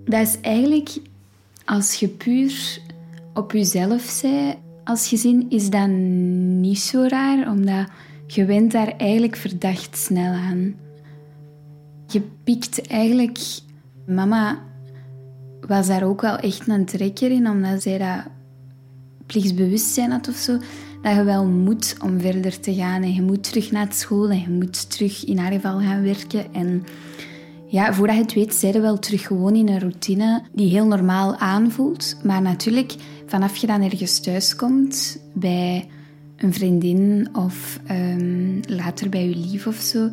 Dat 0.08 0.28
is 0.28 0.38
eigenlijk, 0.42 0.98
als 1.66 1.94
je 1.94 2.08
puur 2.08 2.80
op 3.34 3.52
jezelf 3.52 4.02
zei 4.02 4.56
als 4.84 5.08
gezin, 5.08 5.46
is 5.50 5.70
dat 5.70 5.88
niet 5.88 6.80
zo 6.80 7.06
raar, 7.08 7.52
omdat 7.52 7.88
je 8.28 8.46
went 8.46 8.72
daar 8.72 8.94
eigenlijk 8.98 9.36
verdacht 9.36 9.98
snel 9.98 10.34
aan. 10.34 10.76
Je 12.08 12.22
pikt 12.44 12.88
eigenlijk... 12.88 13.38
Mama 14.06 14.60
was 15.62 15.88
daar 15.88 16.04
ook 16.04 16.22
wel 16.22 16.38
echt 16.38 16.68
een 16.68 16.86
trekker 16.86 17.32
in, 17.32 17.50
omdat 17.50 17.82
zij 17.82 17.98
dat 17.98 18.24
plichtsbewustzijn 19.26 20.12
had 20.12 20.28
of 20.28 20.36
zo. 20.36 20.58
Dat 21.02 21.16
je 21.16 21.24
wel 21.24 21.46
moet 21.46 21.96
om 22.04 22.20
verder 22.20 22.60
te 22.60 22.74
gaan. 22.74 23.04
En 23.04 23.14
je 23.14 23.22
moet 23.22 23.44
terug 23.44 23.72
naar 23.72 23.94
school 23.94 24.30
en 24.30 24.40
je 24.40 24.50
moet 24.50 24.90
terug 24.90 25.26
in 25.26 25.38
haar 25.38 25.52
geval 25.52 25.80
gaan 25.80 26.04
werken. 26.04 26.54
En 26.54 26.86
ja, 27.68 27.94
voordat 27.94 28.16
je 28.16 28.22
het 28.22 28.34
weet, 28.34 28.54
zijn 28.54 28.74
we 28.74 28.80
wel 28.80 29.00
terug 29.00 29.28
gewoon 29.28 29.56
in 29.56 29.70
een 29.70 29.80
routine 29.80 30.44
die 30.52 30.70
heel 30.70 30.86
normaal 30.86 31.36
aanvoelt. 31.36 32.18
Maar 32.24 32.42
natuurlijk, 32.42 32.96
vanaf 33.26 33.56
je 33.56 33.68
dan 33.68 33.82
ergens 33.82 34.20
thuis 34.20 34.56
komt, 34.56 35.20
bij 35.34 35.90
een 36.38 36.54
vriendin 36.54 37.30
of 37.34 37.80
um, 37.92 38.60
later 38.68 39.10
bij 39.10 39.30
je 39.30 39.36
lief 39.36 39.68
of 39.68 39.76
zo, 39.76 40.10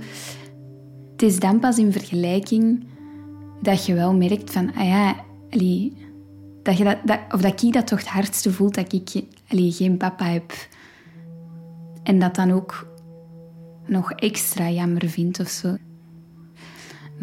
het 1.13 1.23
is 1.23 1.39
dan 1.39 1.61
pas 1.61 1.79
in 1.79 1.93
vergelijking 1.93 2.85
dat 3.63 3.87
je 3.87 3.95
wel 3.95 4.15
merkt 4.15 4.51
van, 4.51 4.75
ah 4.75 4.87
ja, 4.87 5.17
dat 6.63 6.79
je 6.79 6.85
dat, 7.05 7.19
of 7.31 7.41
dat 7.41 7.63
ik 7.63 7.73
dat 7.73 7.87
toch 7.87 7.99
het 7.99 8.09
hardste 8.09 8.53
voelt 8.53 8.75
dat 8.75 8.93
ik 8.93 9.25
geen 9.49 9.97
papa 9.97 10.25
heb. 10.25 10.53
En 12.03 12.19
dat 12.19 12.35
dan 12.35 12.51
ook 12.51 12.87
nog 13.87 14.13
extra 14.13 14.71
jammer 14.71 15.09
vindt 15.09 15.41
of 15.41 15.49
zo. 15.49 15.77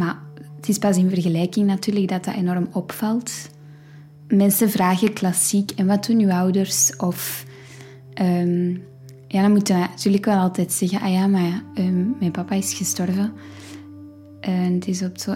Maar 0.01 0.19
het 0.55 0.69
is 0.69 0.77
pas 0.77 0.97
in 0.97 1.09
vergelijking 1.09 1.67
natuurlijk 1.67 2.07
dat 2.07 2.23
dat 2.23 2.33
enorm 2.33 2.67
opvalt. 2.71 3.31
Mensen 4.27 4.69
vragen 4.69 5.13
klassiek, 5.13 5.71
en 5.71 5.85
wat 5.85 6.05
doen 6.05 6.19
uw 6.19 6.31
ouders? 6.31 6.95
Of 6.95 7.45
um, 8.21 8.83
ja, 9.27 9.41
dan 9.41 9.51
moeten 9.51 9.75
we 9.75 9.81
natuurlijk 9.81 10.25
wel 10.25 10.37
altijd 10.37 10.71
zeggen, 10.71 11.01
ah 11.01 11.11
ja, 11.11 11.27
maar 11.27 11.63
um, 11.75 12.15
mijn 12.19 12.31
papa 12.31 12.55
is 12.55 12.73
gestorven. 12.73 13.33
En 14.39 14.73
het 14.73 14.87
is 14.87 15.03
op 15.03 15.17
zo, 15.17 15.35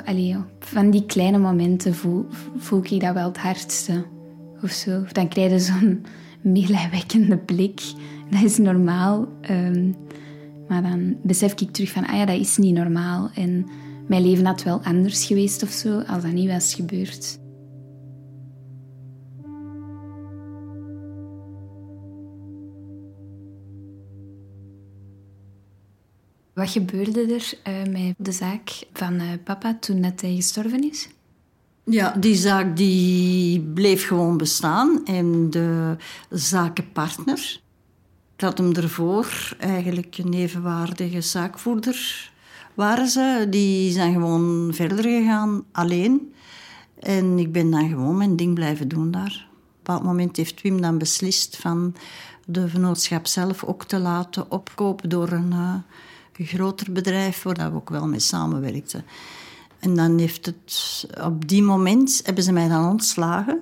van 0.59 0.89
die 0.89 1.05
kleine 1.05 1.37
momenten 1.37 1.95
voel, 1.95 2.25
voel 2.57 2.83
ik 2.83 3.01
dat 3.01 3.13
wel 3.13 3.27
het 3.27 3.37
hardste. 3.37 4.05
Of 4.61 4.71
zo. 4.71 5.01
Of 5.01 5.11
dan 5.11 5.27
krijg 5.27 5.51
je 5.51 5.59
zo'n 5.59 6.05
meelijwekkende 6.53 7.37
blik. 7.37 7.81
Dat 8.29 8.43
is 8.43 8.57
normaal. 8.57 9.27
Um, 9.49 9.95
maar 10.67 10.81
dan 10.81 11.15
besef 11.23 11.61
ik 11.61 11.71
terug 11.71 11.91
van, 11.91 12.05
ah 12.07 12.15
ja, 12.15 12.25
dat 12.25 12.39
is 12.39 12.57
niet 12.57 12.75
normaal. 12.75 13.29
En 13.35 13.65
mijn 14.07 14.21
leven 14.21 14.45
had 14.45 14.63
wel 14.63 14.81
anders 14.83 15.25
geweest 15.25 15.63
of 15.63 15.69
zo 15.69 15.99
als 15.99 16.23
dat 16.23 16.31
niet 16.31 16.49
was 16.49 16.73
gebeurd. 16.73 17.39
Wat 26.53 26.69
gebeurde 26.69 27.21
er 27.33 27.53
uh, 27.67 27.91
met 27.91 28.15
de 28.17 28.31
zaak 28.31 28.69
van 28.93 29.13
uh, 29.13 29.29
papa 29.43 29.77
toen 29.79 30.01
dat 30.01 30.21
hij 30.21 30.35
gestorven 30.35 30.89
is? 30.89 31.09
Ja, 31.83 32.11
die 32.11 32.35
zaak 32.35 32.77
die 32.77 33.61
bleef 33.61 34.07
gewoon 34.07 34.37
bestaan. 34.37 35.05
En 35.05 35.49
de 35.49 35.95
zakenpartner, 36.29 37.61
ik 38.35 38.41
had 38.41 38.57
hem 38.57 38.73
ervoor 38.73 39.55
eigenlijk 39.59 40.17
een 40.17 40.33
evenwaardige 40.33 41.21
zaakvoerder 41.21 42.31
waren 42.75 43.07
ze. 43.07 43.47
Die 43.49 43.91
zijn 43.91 44.13
gewoon 44.13 44.71
verder 44.73 45.03
gegaan, 45.03 45.63
alleen. 45.71 46.33
En 46.99 47.39
ik 47.39 47.51
ben 47.51 47.71
dan 47.71 47.89
gewoon 47.89 48.17
mijn 48.17 48.35
ding 48.35 48.53
blijven 48.53 48.87
doen 48.87 49.11
daar. 49.11 49.47
Op 49.49 49.91
een 49.91 49.93
bepaald 49.93 50.03
moment 50.03 50.37
heeft 50.37 50.61
Wim 50.61 50.81
dan 50.81 50.97
beslist 50.97 51.57
van 51.57 51.95
de 52.45 52.67
vennootschap 52.67 53.27
zelf 53.27 53.63
ook 53.63 53.83
te 53.83 53.99
laten 53.99 54.51
opkopen 54.51 55.09
door 55.09 55.31
een, 55.31 55.51
uh, 55.51 55.75
groter 56.33 56.91
bedrijf, 56.91 57.43
waar 57.43 57.71
we 57.71 57.75
ook 57.75 57.89
wel 57.89 58.07
mee 58.07 58.19
samenwerkten. 58.19 59.05
En 59.79 59.95
dan 59.95 60.17
heeft 60.17 60.45
het, 60.45 61.05
op 61.23 61.47
die 61.47 61.63
moment 61.63 62.21
hebben 62.23 62.43
ze 62.43 62.51
mij 62.51 62.67
dan 62.67 62.89
ontslagen, 62.89 63.59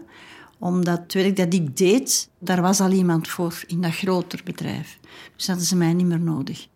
omdat 0.60 1.00
het 1.00 1.13
werk 1.13 1.36
dat 1.36 1.53
ik 1.53 1.77
deed, 1.77 2.29
daar 2.39 2.62
was 2.62 2.79
al 2.79 2.91
iemand 2.91 3.27
voor 3.27 3.63
in 3.67 3.82
dat 3.82 3.96
groter 3.96 4.41
bedrijf. 4.43 5.00
Dus 5.36 5.48
hadden 5.48 5.65
ze 5.65 5.75
mij 5.75 5.93
niet 5.93 6.05
meer 6.05 6.20
nodig. 6.20 6.67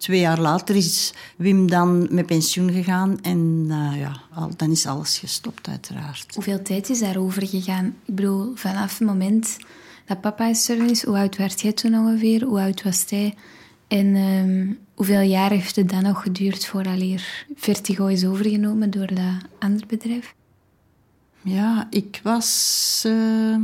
Twee 0.00 0.20
jaar 0.20 0.40
later 0.40 0.76
is 0.76 1.12
Wim 1.36 1.70
dan 1.70 2.06
met 2.10 2.26
pensioen 2.26 2.72
gegaan 2.72 3.20
en 3.22 3.66
uh, 3.68 4.00
ja, 4.00 4.20
dan 4.56 4.70
is 4.70 4.86
alles 4.86 5.18
gestopt, 5.18 5.68
uiteraard. 5.68 6.34
Hoeveel 6.34 6.62
tijd 6.62 6.88
is 6.88 6.98
daarover 6.98 7.46
gegaan? 7.46 7.86
Ik 8.04 8.14
bedoel, 8.14 8.52
vanaf 8.54 8.98
het 8.98 9.08
moment 9.08 9.56
dat 10.06 10.20
papa 10.20 10.48
gestorven 10.48 10.90
is, 10.90 11.04
hoe 11.04 11.16
oud 11.16 11.36
werd 11.36 11.60
jij 11.60 11.72
toen 11.72 11.94
ongeveer? 11.94 12.44
Hoe 12.44 12.60
oud 12.60 12.82
was 12.82 13.04
hij? 13.08 13.34
En 13.88 14.16
um, 14.16 14.78
hoeveel 14.94 15.20
jaar 15.20 15.50
heeft 15.50 15.76
het 15.76 15.88
dan 15.88 16.02
nog 16.02 16.22
geduurd 16.22 16.66
voordat 16.66 16.98
Vertigo 17.54 18.06
is 18.06 18.24
overgenomen 18.24 18.90
door 18.90 19.06
dat 19.06 19.34
andere 19.58 19.86
bedrijf? 19.86 20.34
Ja, 21.42 21.86
ik 21.90 22.20
was, 22.22 23.02
uh, 23.06 23.56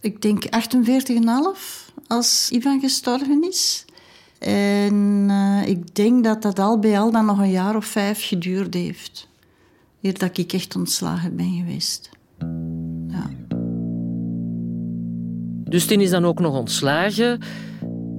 ik 0.00 0.22
denk 0.22 0.44
48,5 0.44 1.92
als 2.06 2.48
Ivan 2.50 2.80
gestorven 2.80 3.48
is. 3.48 3.84
En 4.48 5.26
uh, 5.28 5.68
ik 5.68 5.94
denk 5.94 6.24
dat 6.24 6.42
dat 6.42 6.58
al 6.58 6.78
bij 6.78 6.98
al 6.98 7.10
dan 7.10 7.26
nog 7.26 7.38
een 7.38 7.50
jaar 7.50 7.76
of 7.76 7.84
vijf 7.84 8.26
geduurd 8.26 8.74
heeft. 8.74 9.28
Eer 10.02 10.18
dat 10.18 10.38
ik 10.38 10.52
echt 10.52 10.76
ontslagen 10.76 11.36
ben 11.36 11.52
geweest. 11.52 12.10
Ja. 13.08 13.30
Dus 15.64 15.86
Tin 15.86 16.00
is 16.00 16.10
dan 16.10 16.24
ook 16.24 16.40
nog 16.40 16.58
ontslagen. 16.58 17.40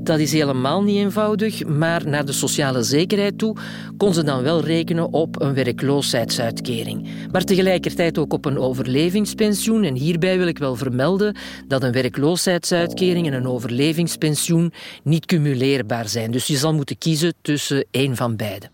Dat 0.03 0.19
is 0.19 0.31
helemaal 0.31 0.83
niet 0.83 0.97
eenvoudig, 0.97 1.65
maar 1.65 2.07
naar 2.07 2.25
de 2.25 2.31
sociale 2.31 2.83
zekerheid 2.83 3.37
toe 3.37 3.55
kon 3.97 4.13
ze 4.13 4.23
dan 4.23 4.43
wel 4.43 4.61
rekenen 4.61 5.13
op 5.13 5.41
een 5.41 5.53
werkloosheidsuitkering. 5.53 7.07
Maar 7.31 7.43
tegelijkertijd 7.43 8.17
ook 8.17 8.33
op 8.33 8.45
een 8.45 8.57
overlevingspensioen. 8.57 9.83
En 9.83 9.95
hierbij 9.95 10.37
wil 10.37 10.47
ik 10.47 10.57
wel 10.57 10.75
vermelden 10.75 11.35
dat 11.67 11.83
een 11.83 11.91
werkloosheidsuitkering 11.91 13.27
en 13.27 13.33
een 13.33 13.47
overlevingspensioen 13.47 14.73
niet 15.03 15.25
cumuleerbaar 15.25 16.07
zijn. 16.07 16.31
Dus 16.31 16.47
je 16.47 16.57
zal 16.57 16.73
moeten 16.73 16.97
kiezen 16.97 17.33
tussen 17.41 17.85
één 17.91 18.15
van 18.15 18.35
beide. 18.35 18.69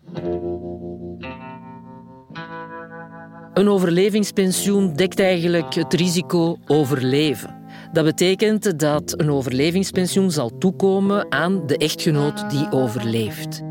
Een 3.53 3.69
overlevingspensioen 3.69 4.96
dekt 4.96 5.19
eigenlijk 5.19 5.74
het 5.74 5.93
risico 5.93 6.57
overleven. 6.67 7.57
Dat 7.91 8.06
betekent 8.06 8.79
dat 8.79 9.20
een 9.20 9.32
overlevingspensioen 9.32 10.32
zal 10.32 10.58
toekomen 10.58 11.32
aan 11.32 11.67
de 11.67 11.77
echtgenoot 11.77 12.50
die 12.50 12.72
overleeft. 12.72 13.62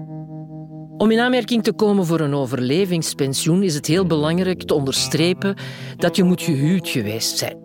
Om 0.97 1.11
in 1.11 1.19
aanmerking 1.19 1.63
te 1.63 1.73
komen 1.73 2.07
voor 2.07 2.21
een 2.21 2.35
overlevingspensioen 2.35 3.63
is 3.63 3.75
het 3.75 3.87
heel 3.87 4.07
belangrijk 4.07 4.63
te 4.63 4.75
onderstrepen 4.75 5.57
dat 5.97 6.17
je 6.17 6.25
moet 6.25 6.43
gehuwd 6.43 6.89
geweest 6.89 7.39
zijn. 7.39 7.65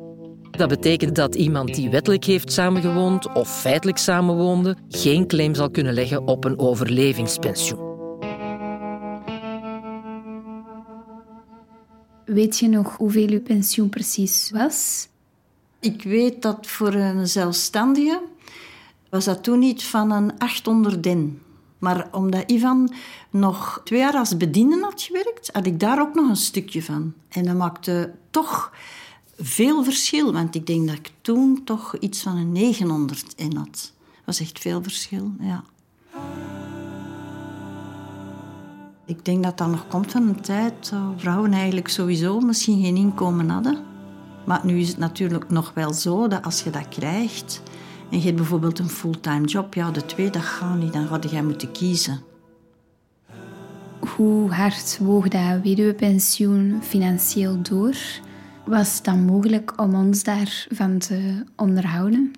Dat 0.51 0.69
betekent 0.69 1.15
dat 1.15 1.35
iemand 1.35 1.75
die 1.75 1.89
wettelijk 1.89 2.23
heeft 2.23 2.51
samengewoond 2.51 3.33
of 3.33 3.59
feitelijk 3.59 3.97
samenwoonde 3.97 4.75
geen 4.87 5.27
claim 5.27 5.55
zal 5.55 5.71
kunnen 5.71 5.93
leggen 5.93 6.27
op 6.27 6.45
een 6.45 6.59
overlevingspensioen. 6.59 7.89
Weet 12.25 12.57
je 12.57 12.67
nog 12.67 12.97
hoeveel 12.97 13.27
uw 13.27 13.41
pensioen 13.41 13.89
precies 13.89 14.51
was? 14.53 15.09
Ik 15.81 16.03
weet 16.03 16.41
dat 16.41 16.67
voor 16.67 16.93
een 16.93 17.27
zelfstandige 17.27 18.21
was 19.09 19.25
dat 19.25 19.43
toen 19.43 19.59
niet 19.59 19.83
van 19.83 20.11
een 20.11 20.39
800 20.39 21.05
in. 21.05 21.41
Maar 21.77 22.07
omdat 22.11 22.51
Ivan 22.51 22.93
nog 23.29 23.81
twee 23.83 23.99
jaar 23.99 24.13
als 24.13 24.37
bediende 24.37 24.79
had 24.81 25.01
gewerkt, 25.01 25.49
had 25.53 25.65
ik 25.65 25.79
daar 25.79 26.01
ook 26.01 26.13
nog 26.13 26.29
een 26.29 26.35
stukje 26.35 26.83
van. 26.83 27.13
En 27.29 27.45
dat 27.45 27.55
maakte 27.55 28.13
toch 28.29 28.71
veel 29.37 29.83
verschil, 29.83 30.33
want 30.33 30.55
ik 30.55 30.67
denk 30.67 30.87
dat 30.87 30.97
ik 30.97 31.11
toen 31.21 31.63
toch 31.63 31.97
iets 31.97 32.21
van 32.21 32.37
een 32.37 32.51
900 32.51 33.33
in 33.35 33.55
had. 33.55 33.93
Dat 34.05 34.25
was 34.25 34.39
echt 34.39 34.59
veel 34.59 34.83
verschil, 34.83 35.31
ja. 35.39 35.63
Ik 39.05 39.25
denk 39.25 39.43
dat 39.43 39.57
dat 39.57 39.67
nog 39.67 39.87
komt 39.87 40.11
van 40.11 40.27
een 40.27 40.41
tijd 40.41 40.91
vrouwen 41.17 41.53
eigenlijk 41.53 41.87
sowieso 41.87 42.39
misschien 42.39 42.83
geen 42.83 42.95
inkomen 42.95 43.49
hadden. 43.49 43.90
Maar 44.51 44.65
nu 44.65 44.79
is 44.79 44.87
het 44.87 44.97
natuurlijk 44.97 45.49
nog 45.49 45.71
wel 45.73 45.93
zo 45.93 46.27
dat 46.27 46.43
als 46.43 46.61
je 46.61 46.69
dat 46.69 46.87
krijgt 46.87 47.61
en 48.09 48.17
je 48.17 48.23
hebt 48.23 48.35
bijvoorbeeld 48.35 48.79
een 48.79 48.89
fulltime 48.89 49.45
job, 49.45 49.73
ja, 49.73 49.91
de 49.91 50.05
twee, 50.05 50.29
dat 50.29 50.41
gaat 50.41 50.77
niet, 50.77 50.93
dan 50.93 51.07
ga 51.07 51.19
je 51.31 51.43
moeten 51.43 51.71
kiezen. 51.71 52.21
Hoe 54.15 54.51
hard 54.51 54.97
woog 55.01 55.27
dat 55.27 55.61
weduwepensioen 55.63 56.79
financieel 56.81 57.61
door? 57.61 57.95
Was 58.65 58.95
het 58.95 59.03
dan 59.03 59.25
mogelijk 59.25 59.81
om 59.81 59.95
ons 59.95 60.23
daarvan 60.23 60.97
te 60.97 61.45
onderhouden? 61.55 62.31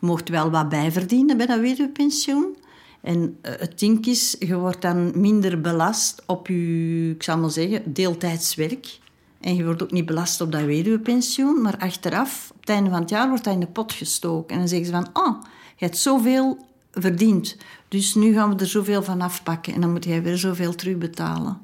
Je 0.00 0.06
mocht 0.06 0.28
wel 0.28 0.50
wat 0.50 0.68
bijverdienen 0.68 1.36
bij 1.36 1.46
dat 1.46 1.60
weduwepensioen. 1.60 2.56
En 3.00 3.38
eh, 3.40 3.52
het 3.58 3.78
ding 3.78 4.06
is, 4.06 4.36
je 4.38 4.56
wordt 4.56 4.82
dan 4.82 5.20
minder 5.20 5.60
belast 5.60 6.22
op 6.26 6.48
je, 6.48 7.10
ik 7.14 7.22
zal 7.22 7.38
maar 7.38 7.50
zeggen, 7.50 7.92
deeltijdswerk. 7.92 9.00
En 9.42 9.54
je 9.54 9.64
wordt 9.64 9.82
ook 9.82 9.90
niet 9.90 10.06
belast 10.06 10.40
op 10.40 10.52
dat 10.52 10.64
weduwepensioen. 10.64 11.62
Maar 11.62 11.76
achteraf, 11.78 12.50
op 12.54 12.60
het 12.60 12.68
einde 12.68 12.90
van 12.90 13.00
het 13.00 13.10
jaar, 13.10 13.28
wordt 13.28 13.44
dat 13.44 13.54
in 13.54 13.60
de 13.60 13.66
pot 13.66 13.92
gestoken. 13.92 14.52
En 14.52 14.58
dan 14.58 14.68
zeggen 14.68 14.86
ze 14.86 14.92
van, 14.92 15.08
oh, 15.12 15.42
je 15.76 15.84
hebt 15.84 15.98
zoveel 15.98 16.66
verdiend. 16.92 17.56
Dus 17.88 18.14
nu 18.14 18.32
gaan 18.32 18.54
we 18.54 18.60
er 18.60 18.66
zoveel 18.66 19.02
van 19.02 19.20
afpakken. 19.20 19.74
En 19.74 19.80
dan 19.80 19.92
moet 19.92 20.04
jij 20.04 20.22
weer 20.22 20.36
zoveel 20.36 20.74
terugbetalen. 20.74 21.60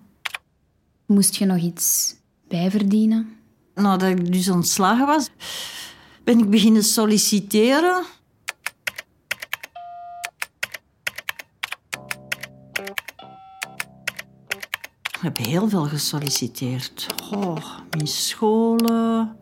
Moest 1.06 1.34
je 1.34 1.44
nog 1.44 1.58
iets 1.58 2.14
bijverdienen? 2.48 3.36
Nadat 3.74 4.10
ik 4.10 4.32
dus 4.32 4.48
ontslagen 4.48 5.06
was, 5.06 5.30
ben 6.24 6.38
ik 6.38 6.50
beginnen 6.50 6.84
solliciteren. 6.84 8.02
Ik 15.18 15.24
heb 15.24 15.36
heel 15.36 15.68
veel 15.68 15.84
gesolliciteerd. 15.84 17.06
Oh, 17.34 17.56
in 17.90 18.06
scholen, 18.06 19.36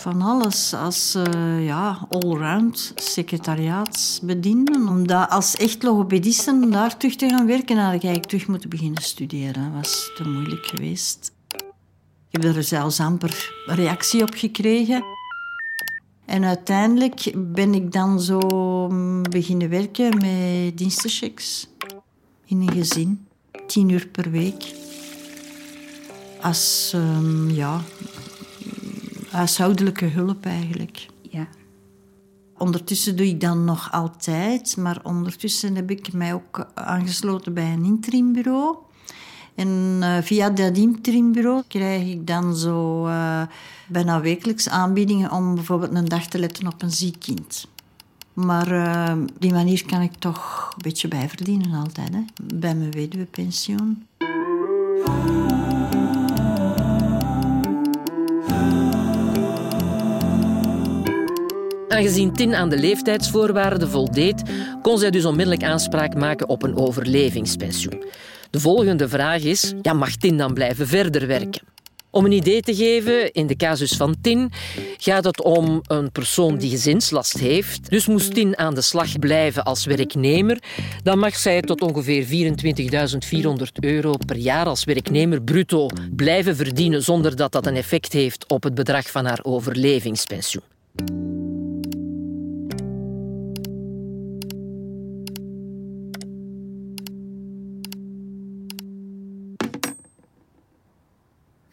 van 0.00 0.22
alles. 0.22 0.74
Als 0.74 1.14
uh, 1.16 1.66
ja, 1.66 2.06
allround 2.10 2.92
secretariaatsbedienden. 2.94 4.88
Omdat 4.88 5.30
als 5.30 5.56
echt 5.56 5.82
logopedisten 5.82 6.62
om 6.62 6.70
daar 6.70 6.96
terug 6.96 7.16
te 7.16 7.28
gaan 7.28 7.46
werken, 7.46 7.76
had 7.76 7.94
ik 7.94 8.02
eigenlijk 8.02 8.26
terug 8.26 8.46
moeten 8.46 8.70
beginnen 8.70 9.02
studeren. 9.02 9.62
Dat 9.62 9.82
was 9.82 10.10
te 10.16 10.28
moeilijk 10.28 10.66
geweest. 10.66 11.32
Ik 12.30 12.42
heb 12.42 12.44
er 12.44 12.64
zelfs 12.64 13.00
amper 13.00 13.52
reactie 13.66 14.22
op 14.22 14.34
gekregen. 14.34 15.04
En 16.24 16.44
uiteindelijk 16.44 17.32
ben 17.36 17.74
ik 17.74 17.92
dan 17.92 18.20
zo 18.20 18.40
beginnen 19.30 19.68
werken 19.68 20.08
met 20.08 20.78
dienstenchecks 20.78 21.68
in 22.44 22.60
een 22.60 22.72
gezin. 22.72 23.26
Tien 23.66 23.88
uur 23.88 24.06
per 24.06 24.30
week 24.30 24.86
als 26.42 26.92
um, 26.94 27.50
ja, 27.50 27.80
huishoudelijke 29.30 30.04
hulp 30.04 30.46
eigenlijk. 30.46 31.06
Ja. 31.22 31.46
Ondertussen 32.56 33.16
doe 33.16 33.26
ik 33.26 33.40
dan 33.40 33.64
nog 33.64 33.92
altijd, 33.92 34.76
maar 34.76 35.00
ondertussen 35.02 35.74
heb 35.74 35.90
ik 35.90 36.12
mij 36.12 36.34
ook 36.34 36.66
aangesloten 36.74 37.54
bij 37.54 37.72
een 37.72 37.84
interimbureau. 37.84 38.76
En 39.54 39.98
uh, 40.00 40.16
via 40.22 40.50
dat 40.50 40.76
interimbureau 40.76 41.62
krijg 41.68 42.08
ik 42.08 42.26
dan 42.26 42.56
zo 42.56 43.06
uh, 43.06 43.42
bijna 43.88 44.20
wekelijks 44.20 44.68
aanbiedingen 44.68 45.32
om 45.32 45.54
bijvoorbeeld 45.54 45.94
een 45.94 46.04
dag 46.04 46.26
te 46.26 46.38
letten 46.38 46.66
op 46.66 46.82
een 46.82 46.90
ziek 46.90 47.18
kind. 47.18 47.66
Maar 48.32 48.72
uh, 48.72 49.22
op 49.22 49.40
die 49.40 49.52
manier 49.52 49.86
kan 49.86 50.00
ik 50.00 50.14
toch 50.18 50.70
een 50.76 50.82
beetje 50.82 51.08
bijverdienen 51.08 51.72
altijd, 51.72 52.08
hè, 52.12 52.24
bij 52.42 52.74
mijn 52.74 52.90
weduwepensioen. 52.90 54.06
Aangezien 61.98 62.32
Tin 62.32 62.54
aan 62.54 62.68
de 62.68 62.78
leeftijdsvoorwaarden 62.78 63.88
voldeed, 63.88 64.42
kon 64.82 64.98
zij 64.98 65.10
dus 65.10 65.24
onmiddellijk 65.24 65.62
aanspraak 65.62 66.14
maken 66.14 66.48
op 66.48 66.62
een 66.62 66.76
overlevingspensioen. 66.76 68.04
De 68.50 68.60
volgende 68.60 69.08
vraag 69.08 69.42
is: 69.42 69.74
ja, 69.82 69.92
mag 69.92 70.16
Tin 70.16 70.36
dan 70.36 70.54
blijven 70.54 70.86
verder 70.86 71.26
werken? 71.26 71.62
Om 72.10 72.24
een 72.24 72.32
idee 72.32 72.60
te 72.60 72.74
geven, 72.74 73.32
in 73.32 73.46
de 73.46 73.56
casus 73.56 73.96
van 73.96 74.14
Tin 74.20 74.52
gaat 74.96 75.24
het 75.24 75.42
om 75.42 75.80
een 75.86 76.12
persoon 76.12 76.58
die 76.58 76.70
gezinslast 76.70 77.38
heeft. 77.38 77.90
Dus 77.90 78.06
moest 78.06 78.34
Tin 78.34 78.58
aan 78.58 78.74
de 78.74 78.82
slag 78.82 79.18
blijven 79.18 79.64
als 79.64 79.84
werknemer, 79.84 80.62
dan 81.02 81.18
mag 81.18 81.36
zij 81.36 81.60
tot 81.60 81.82
ongeveer 81.82 82.24
24.400 82.24 82.28
euro 83.80 84.14
per 84.26 84.36
jaar 84.36 84.66
als 84.66 84.84
werknemer 84.84 85.42
bruto 85.42 85.88
blijven 86.16 86.56
verdienen 86.56 87.02
zonder 87.02 87.36
dat 87.36 87.52
dat 87.52 87.66
een 87.66 87.76
effect 87.76 88.12
heeft 88.12 88.48
op 88.48 88.62
het 88.62 88.74
bedrag 88.74 89.10
van 89.10 89.24
haar 89.24 89.40
overlevingspensioen. 89.42 91.37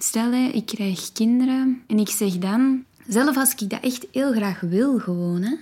Stel, 0.05 0.33
ik 0.33 0.65
krijg 0.65 1.11
kinderen 1.11 1.83
en 1.87 1.99
ik 1.99 2.09
zeg 2.09 2.37
dan... 2.37 2.83
Zelf 3.07 3.37
als 3.37 3.55
ik 3.55 3.69
dat 3.69 3.83
echt 3.83 4.07
heel 4.11 4.31
graag 4.31 4.59
wil, 4.59 4.99
gewoon. 4.99 5.41
Hè. 5.41 5.53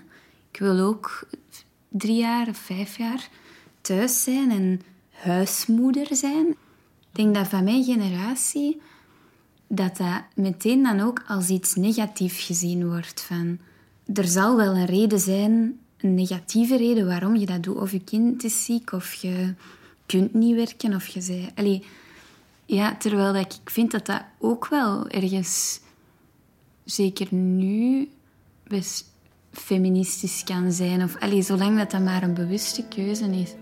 Ik 0.52 0.60
wil 0.60 0.80
ook 0.80 1.28
drie 1.90 2.16
jaar 2.16 2.48
of 2.48 2.58
vijf 2.58 2.98
jaar 2.98 3.30
thuis 3.82 4.24
zijn 4.24 4.52
en 4.52 4.82
huismoeder 5.12 6.16
zijn. 6.16 6.48
Ik 6.48 6.56
denk 7.12 7.36
dat 7.36 7.48
van 7.48 7.64
mijn 7.64 7.84
generatie 7.84 8.82
dat 9.68 9.98
dat 9.98 10.24
meteen 10.36 10.84
dan 10.84 11.00
ook 11.00 11.24
als 11.28 11.50
iets 11.50 11.76
negatiefs 11.76 12.46
gezien 12.46 12.88
wordt. 12.88 13.22
Van, 13.22 13.58
er 14.14 14.28
zal 14.28 14.56
wel 14.56 14.76
een 14.76 14.86
reden 14.86 15.20
zijn, 15.20 15.80
een 15.98 16.14
negatieve 16.14 16.78
reden 16.78 17.06
waarom 17.06 17.36
je 17.36 17.46
dat 17.46 17.64
doet. 17.64 17.78
Of 17.78 17.92
je 17.92 18.04
kind 18.04 18.44
is 18.44 18.66
ziek, 18.66 18.92
of 18.92 19.14
je 19.14 19.54
kunt 20.06 20.34
niet 20.34 20.56
werken, 20.56 20.94
of 20.94 21.08
je 21.08 21.22
zei... 21.22 21.84
ja, 22.66 22.96
terwijl 22.96 23.34
dat 23.34 23.46
ik 23.46 23.70
vind 23.70 23.92
dat 23.92 24.06
dat 24.06 24.22
ook 24.40 24.68
wel 24.68 25.08
ergens, 25.08 25.80
zeker 26.84 27.28
nu, 27.34 28.10
best 28.68 29.06
feministisch 29.52 30.44
kan 30.44 30.72
zijn. 30.72 31.04
Of 31.04 31.18
allee, 31.20 31.42
zolang 31.42 31.78
dat 31.78 31.92
dat 31.92 32.02
maar 32.02 32.24
een 32.24 32.34
bewuste 32.34 32.88
keuze 32.88 33.26
is. 33.26 33.54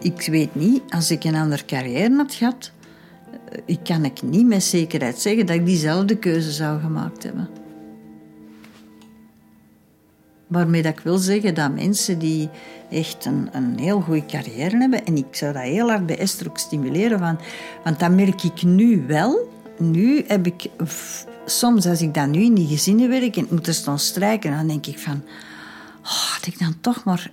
Ik 0.00 0.26
weet 0.26 0.54
niet, 0.54 0.82
als 0.88 1.10
ik 1.10 1.24
een 1.24 1.34
andere 1.34 1.64
carrière 1.64 2.16
had 2.16 2.34
gehad, 2.34 2.72
ik 3.64 3.78
kan 3.82 4.04
ik 4.04 4.22
niet 4.22 4.46
met 4.46 4.62
zekerheid 4.62 5.20
zeggen 5.20 5.46
dat 5.46 5.56
ik 5.56 5.66
diezelfde 5.66 6.18
keuze 6.18 6.52
zou 6.52 6.80
gemaakt 6.80 7.22
hebben. 7.22 7.48
Waarmee 10.54 10.82
dat 10.82 10.92
ik 10.92 11.00
wil 11.00 11.18
zeggen 11.18 11.54
dat 11.54 11.74
mensen 11.74 12.18
die 12.18 12.48
echt 12.90 13.24
een, 13.24 13.48
een 13.52 13.78
heel 13.78 14.00
goede 14.00 14.26
carrière 14.26 14.76
hebben, 14.76 15.06
en 15.06 15.16
ik 15.16 15.26
zou 15.30 15.52
dat 15.52 15.62
heel 15.62 15.88
hard 15.88 16.06
bij 16.06 16.18
Esther 16.18 16.48
ook 16.48 16.58
stimuleren, 16.58 17.18
van, 17.18 17.38
want 17.84 17.98
dat 18.00 18.10
merk 18.10 18.42
ik 18.42 18.62
nu 18.62 19.04
wel. 19.06 19.52
Nu 19.78 20.24
heb 20.26 20.46
ik, 20.46 20.70
soms 21.44 21.86
als 21.86 22.02
ik 22.02 22.14
dan 22.14 22.30
nu 22.30 22.42
in 22.42 22.54
die 22.54 22.66
gezinnen 22.66 23.08
werk 23.08 23.36
en 23.36 23.46
moet 23.50 23.66
er 23.66 23.74
staan 23.74 23.98
strijken, 23.98 24.50
dan 24.50 24.66
denk 24.66 24.86
ik 24.86 24.98
van, 24.98 25.22
oh, 26.02 26.32
had 26.34 26.46
ik 26.46 26.58
dan 26.58 26.80
toch 26.80 27.04
maar 27.04 27.30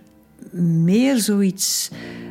meer 0.62 1.18
zoiets 1.18 1.90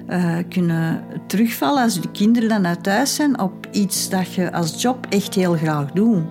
uh, 0.09 0.37
kunnen 0.48 1.05
terugvallen 1.26 1.83
als 1.83 2.00
de 2.00 2.11
kinderen 2.11 2.48
dan 2.48 2.66
uit 2.66 2.83
thuis 2.83 3.14
zijn 3.14 3.40
op 3.40 3.68
iets 3.72 4.09
dat 4.09 4.35
je 4.35 4.53
als 4.53 4.83
job 4.83 5.07
echt 5.09 5.35
heel 5.35 5.55
graag 5.55 5.90
doet. 5.90 6.22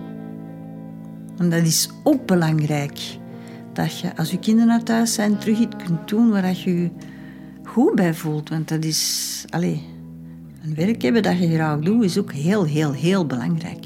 En 1.38 1.50
dat 1.50 1.62
is 1.62 1.88
ook 2.04 2.26
belangrijk. 2.26 3.18
Dat 3.72 3.98
je 3.98 4.16
als 4.16 4.30
je 4.30 4.38
kinderen 4.38 4.72
uit 4.72 4.86
thuis 4.86 5.14
zijn 5.14 5.38
terug 5.38 5.58
iets 5.58 5.76
kunt 5.84 6.08
doen 6.08 6.30
waar 6.30 6.46
je 6.46 6.82
je 6.82 6.90
goed 7.64 7.94
bij 7.94 8.14
voelt. 8.14 8.48
Want 8.48 8.68
dat 8.68 8.84
is... 8.84 9.44
Allez, 9.48 9.78
een 10.62 10.74
werk 10.74 11.02
hebben 11.02 11.22
dat 11.22 11.38
je 11.38 11.54
graag 11.54 11.78
doet 11.78 12.04
is 12.04 12.18
ook 12.18 12.32
heel, 12.32 12.64
heel, 12.64 12.92
heel 12.92 13.26
belangrijk. 13.26 13.84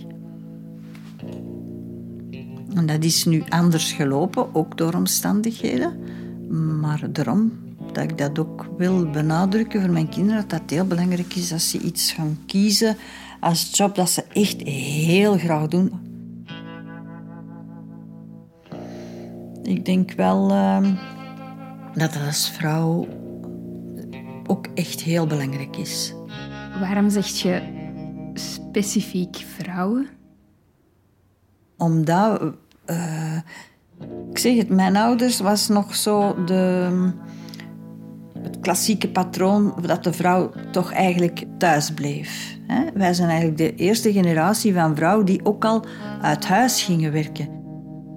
En 2.74 2.86
dat 2.86 3.04
is 3.04 3.24
nu 3.24 3.42
anders 3.48 3.92
gelopen, 3.92 4.54
ook 4.54 4.76
door 4.76 4.94
omstandigheden. 4.94 5.98
Maar 6.80 7.12
daarom 7.12 7.52
dat 7.92 8.04
ik 8.04 8.18
dat 8.18 8.38
ook 8.38 8.66
wil 8.76 9.10
benadrukken 9.10 9.80
voor 9.80 9.90
mijn 9.90 10.08
kinderen, 10.08 10.40
dat 10.40 10.50
dat 10.60 10.70
heel 10.70 10.86
belangrijk 10.86 11.34
is 11.34 11.52
als 11.52 11.70
ze 11.70 11.78
iets 11.78 12.12
gaan 12.12 12.38
kiezen 12.46 12.96
als 13.44 13.68
job 13.72 13.94
dat 13.94 14.10
ze 14.10 14.24
echt 14.32 14.60
heel 14.62 15.38
graag 15.38 15.68
doen. 15.68 15.92
Ik 19.66 19.84
denk 19.84 20.12
wel 20.12 20.50
uh, 20.50 20.82
dat 21.94 22.12
dat 22.12 22.22
als 22.26 22.50
vrouw 22.50 23.06
ook 24.46 24.66
echt 24.74 25.02
heel 25.02 25.26
belangrijk 25.26 25.76
is. 25.76 26.14
Waarom 26.80 27.10
zeg 27.10 27.26
je 27.26 27.62
specifiek 28.34 29.36
vrouwen? 29.36 30.08
Omdat, 31.78 32.42
uh, 32.86 33.36
ik 34.30 34.38
zeg 34.38 34.56
het, 34.56 34.68
mijn 34.68 34.96
ouders 34.96 35.40
was 35.40 35.68
nog 35.68 35.94
zo 35.94 36.44
de 36.44 36.90
het 38.42 38.60
klassieke 38.60 39.08
patroon 39.08 39.74
dat 39.86 40.04
de 40.04 40.12
vrouw 40.12 40.50
toch 40.70 40.92
eigenlijk 40.92 41.44
thuis 41.58 41.90
bleef. 41.90 42.58
Wij 42.94 43.14
zijn 43.14 43.28
eigenlijk 43.28 43.58
de 43.58 43.74
eerste 43.74 44.12
generatie 44.12 44.74
van 44.74 44.96
vrouwen 44.96 45.26
die 45.26 45.44
ook 45.44 45.64
al 45.64 45.84
uit 46.20 46.46
huis 46.46 46.82
gingen 46.82 47.12
werken. 47.12 47.63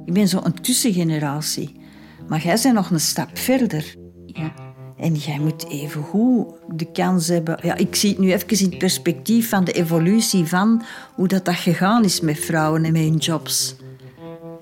Ik 0.08 0.14
ben 0.14 0.28
zo 0.28 0.40
een 0.44 0.62
tussengeneratie. 0.62 1.80
Maar 2.28 2.44
jij 2.44 2.60
bent 2.64 2.74
nog 2.74 2.90
een 2.90 3.00
stap 3.00 3.38
verder. 3.38 3.96
Ja. 4.26 4.54
En 4.98 5.14
jij 5.14 5.40
moet 5.40 5.70
even 5.70 6.04
goed 6.04 6.48
de 6.68 6.92
kans 6.92 7.28
hebben. 7.28 7.60
Ja, 7.62 7.76
ik 7.76 7.96
zie 7.96 8.10
het 8.10 8.20
nu 8.20 8.34
even 8.34 8.60
in 8.60 8.70
het 8.70 8.78
perspectief 8.78 9.50
van 9.50 9.64
de 9.64 9.72
evolutie 9.72 10.46
van 10.46 10.84
hoe 11.16 11.28
dat, 11.28 11.46
dat 11.46 11.56
gegaan 11.56 12.04
is 12.04 12.22
met 12.22 12.40
vrouwen 12.40 12.86
en 12.86 12.92
met 12.92 13.02
hun 13.02 13.18
jobs. 13.18 13.76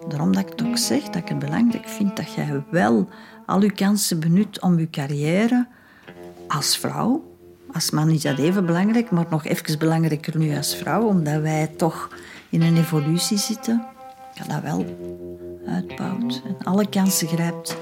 Daarom 0.09 0.33
dat 0.33 0.41
ik 0.41 0.49
het 0.49 0.63
ook 0.67 0.77
zeg 0.77 1.03
dat 1.03 1.15
ik 1.15 1.27
het 1.27 1.39
belangrijk 1.39 1.87
vind 1.87 2.15
dat 2.15 2.33
jij 2.33 2.63
wel 2.71 3.09
al 3.45 3.61
uw 3.61 3.73
kansen 3.75 4.19
benut 4.19 4.61
om 4.61 4.77
uw 4.77 4.87
carrière 4.91 5.67
als 6.47 6.77
vrouw. 6.77 7.35
Als 7.71 7.91
man 7.91 8.09
is 8.09 8.21
dat 8.21 8.37
even 8.37 8.65
belangrijk, 8.65 9.11
maar 9.11 9.25
nog 9.29 9.45
even 9.45 9.79
belangrijker 9.79 10.37
nu 10.37 10.55
als 10.57 10.75
vrouw, 10.75 11.03
omdat 11.03 11.41
wij 11.41 11.67
toch 11.67 12.09
in 12.49 12.61
een 12.61 12.77
evolutie 12.77 13.37
zitten. 13.37 13.94
Ja, 14.35 14.43
dat 14.47 14.61
wel 14.61 14.85
uitbouwt 15.67 16.41
en 16.45 16.57
alle 16.63 16.89
kansen 16.89 17.27
grijpt 17.27 17.77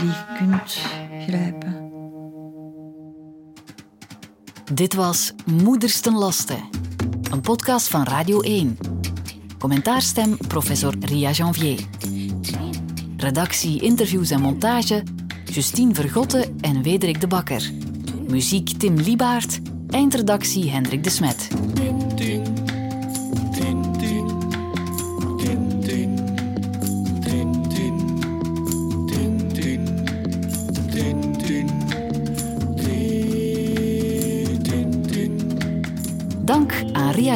die 0.00 0.08
je 0.08 0.24
kunt 0.38 0.78
grijpen. 1.26 1.90
Dit 4.72 4.94
was 4.94 5.32
Moeders 5.44 6.00
ten 6.00 6.14
Laste, 6.14 6.56
een 7.30 7.40
podcast 7.40 7.88
van 7.88 8.02
Radio 8.02 8.40
1. 8.40 8.78
Commentaarstem 9.58 10.36
professor 10.36 10.94
Ria 11.00 11.30
Janvier. 11.30 11.80
Redactie, 13.16 13.80
interviews 13.82 14.30
en 14.30 14.40
montage 14.40 15.02
Justine 15.44 15.94
Vergotte 15.94 16.52
en 16.60 16.82
Wederik 16.82 17.20
de 17.20 17.26
Bakker. 17.26 17.70
Muziek 18.28 18.78
Tim 18.78 18.94
Liebaert. 18.94 19.60
Eindredactie 19.88 20.70
Hendrik 20.70 21.04
de 21.04 21.10
Smet. 21.10 21.48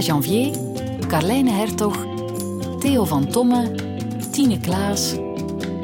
Janvier, 0.01 0.53
Carlijne 1.09 1.51
Hertog, 1.51 1.95
Theo 2.81 3.05
van 3.05 3.29
Tomme, 3.29 3.75
Tine 4.31 4.61
Klaas, 4.61 5.15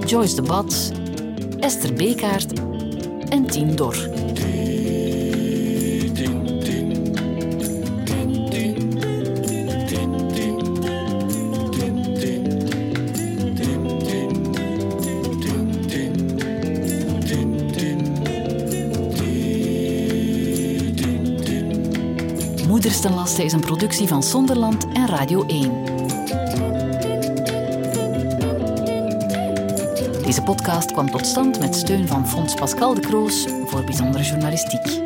Joyce 0.06 0.34
de 0.34 0.42
Bats, 0.42 0.90
Esther 1.60 1.94
Bekaert 1.94 2.52
en 3.28 3.46
Tien 3.46 3.76
Dor. 3.76 3.96
Ten 23.04 23.14
Laste 23.14 23.44
is 23.44 23.52
een 23.52 23.60
productie 23.60 24.08
van 24.08 24.22
Sonderland 24.22 24.86
en 24.92 25.06
Radio 25.06 25.46
1. 25.46 25.84
Deze 30.24 30.42
podcast 30.42 30.92
kwam 30.92 31.10
tot 31.10 31.26
stand 31.26 31.58
met 31.58 31.74
steun 31.74 32.06
van 32.06 32.28
Fonds 32.28 32.54
Pascal 32.54 32.94
de 32.94 33.00
Kroos 33.00 33.46
voor 33.66 33.84
bijzondere 33.84 34.24
journalistiek. 34.24 35.03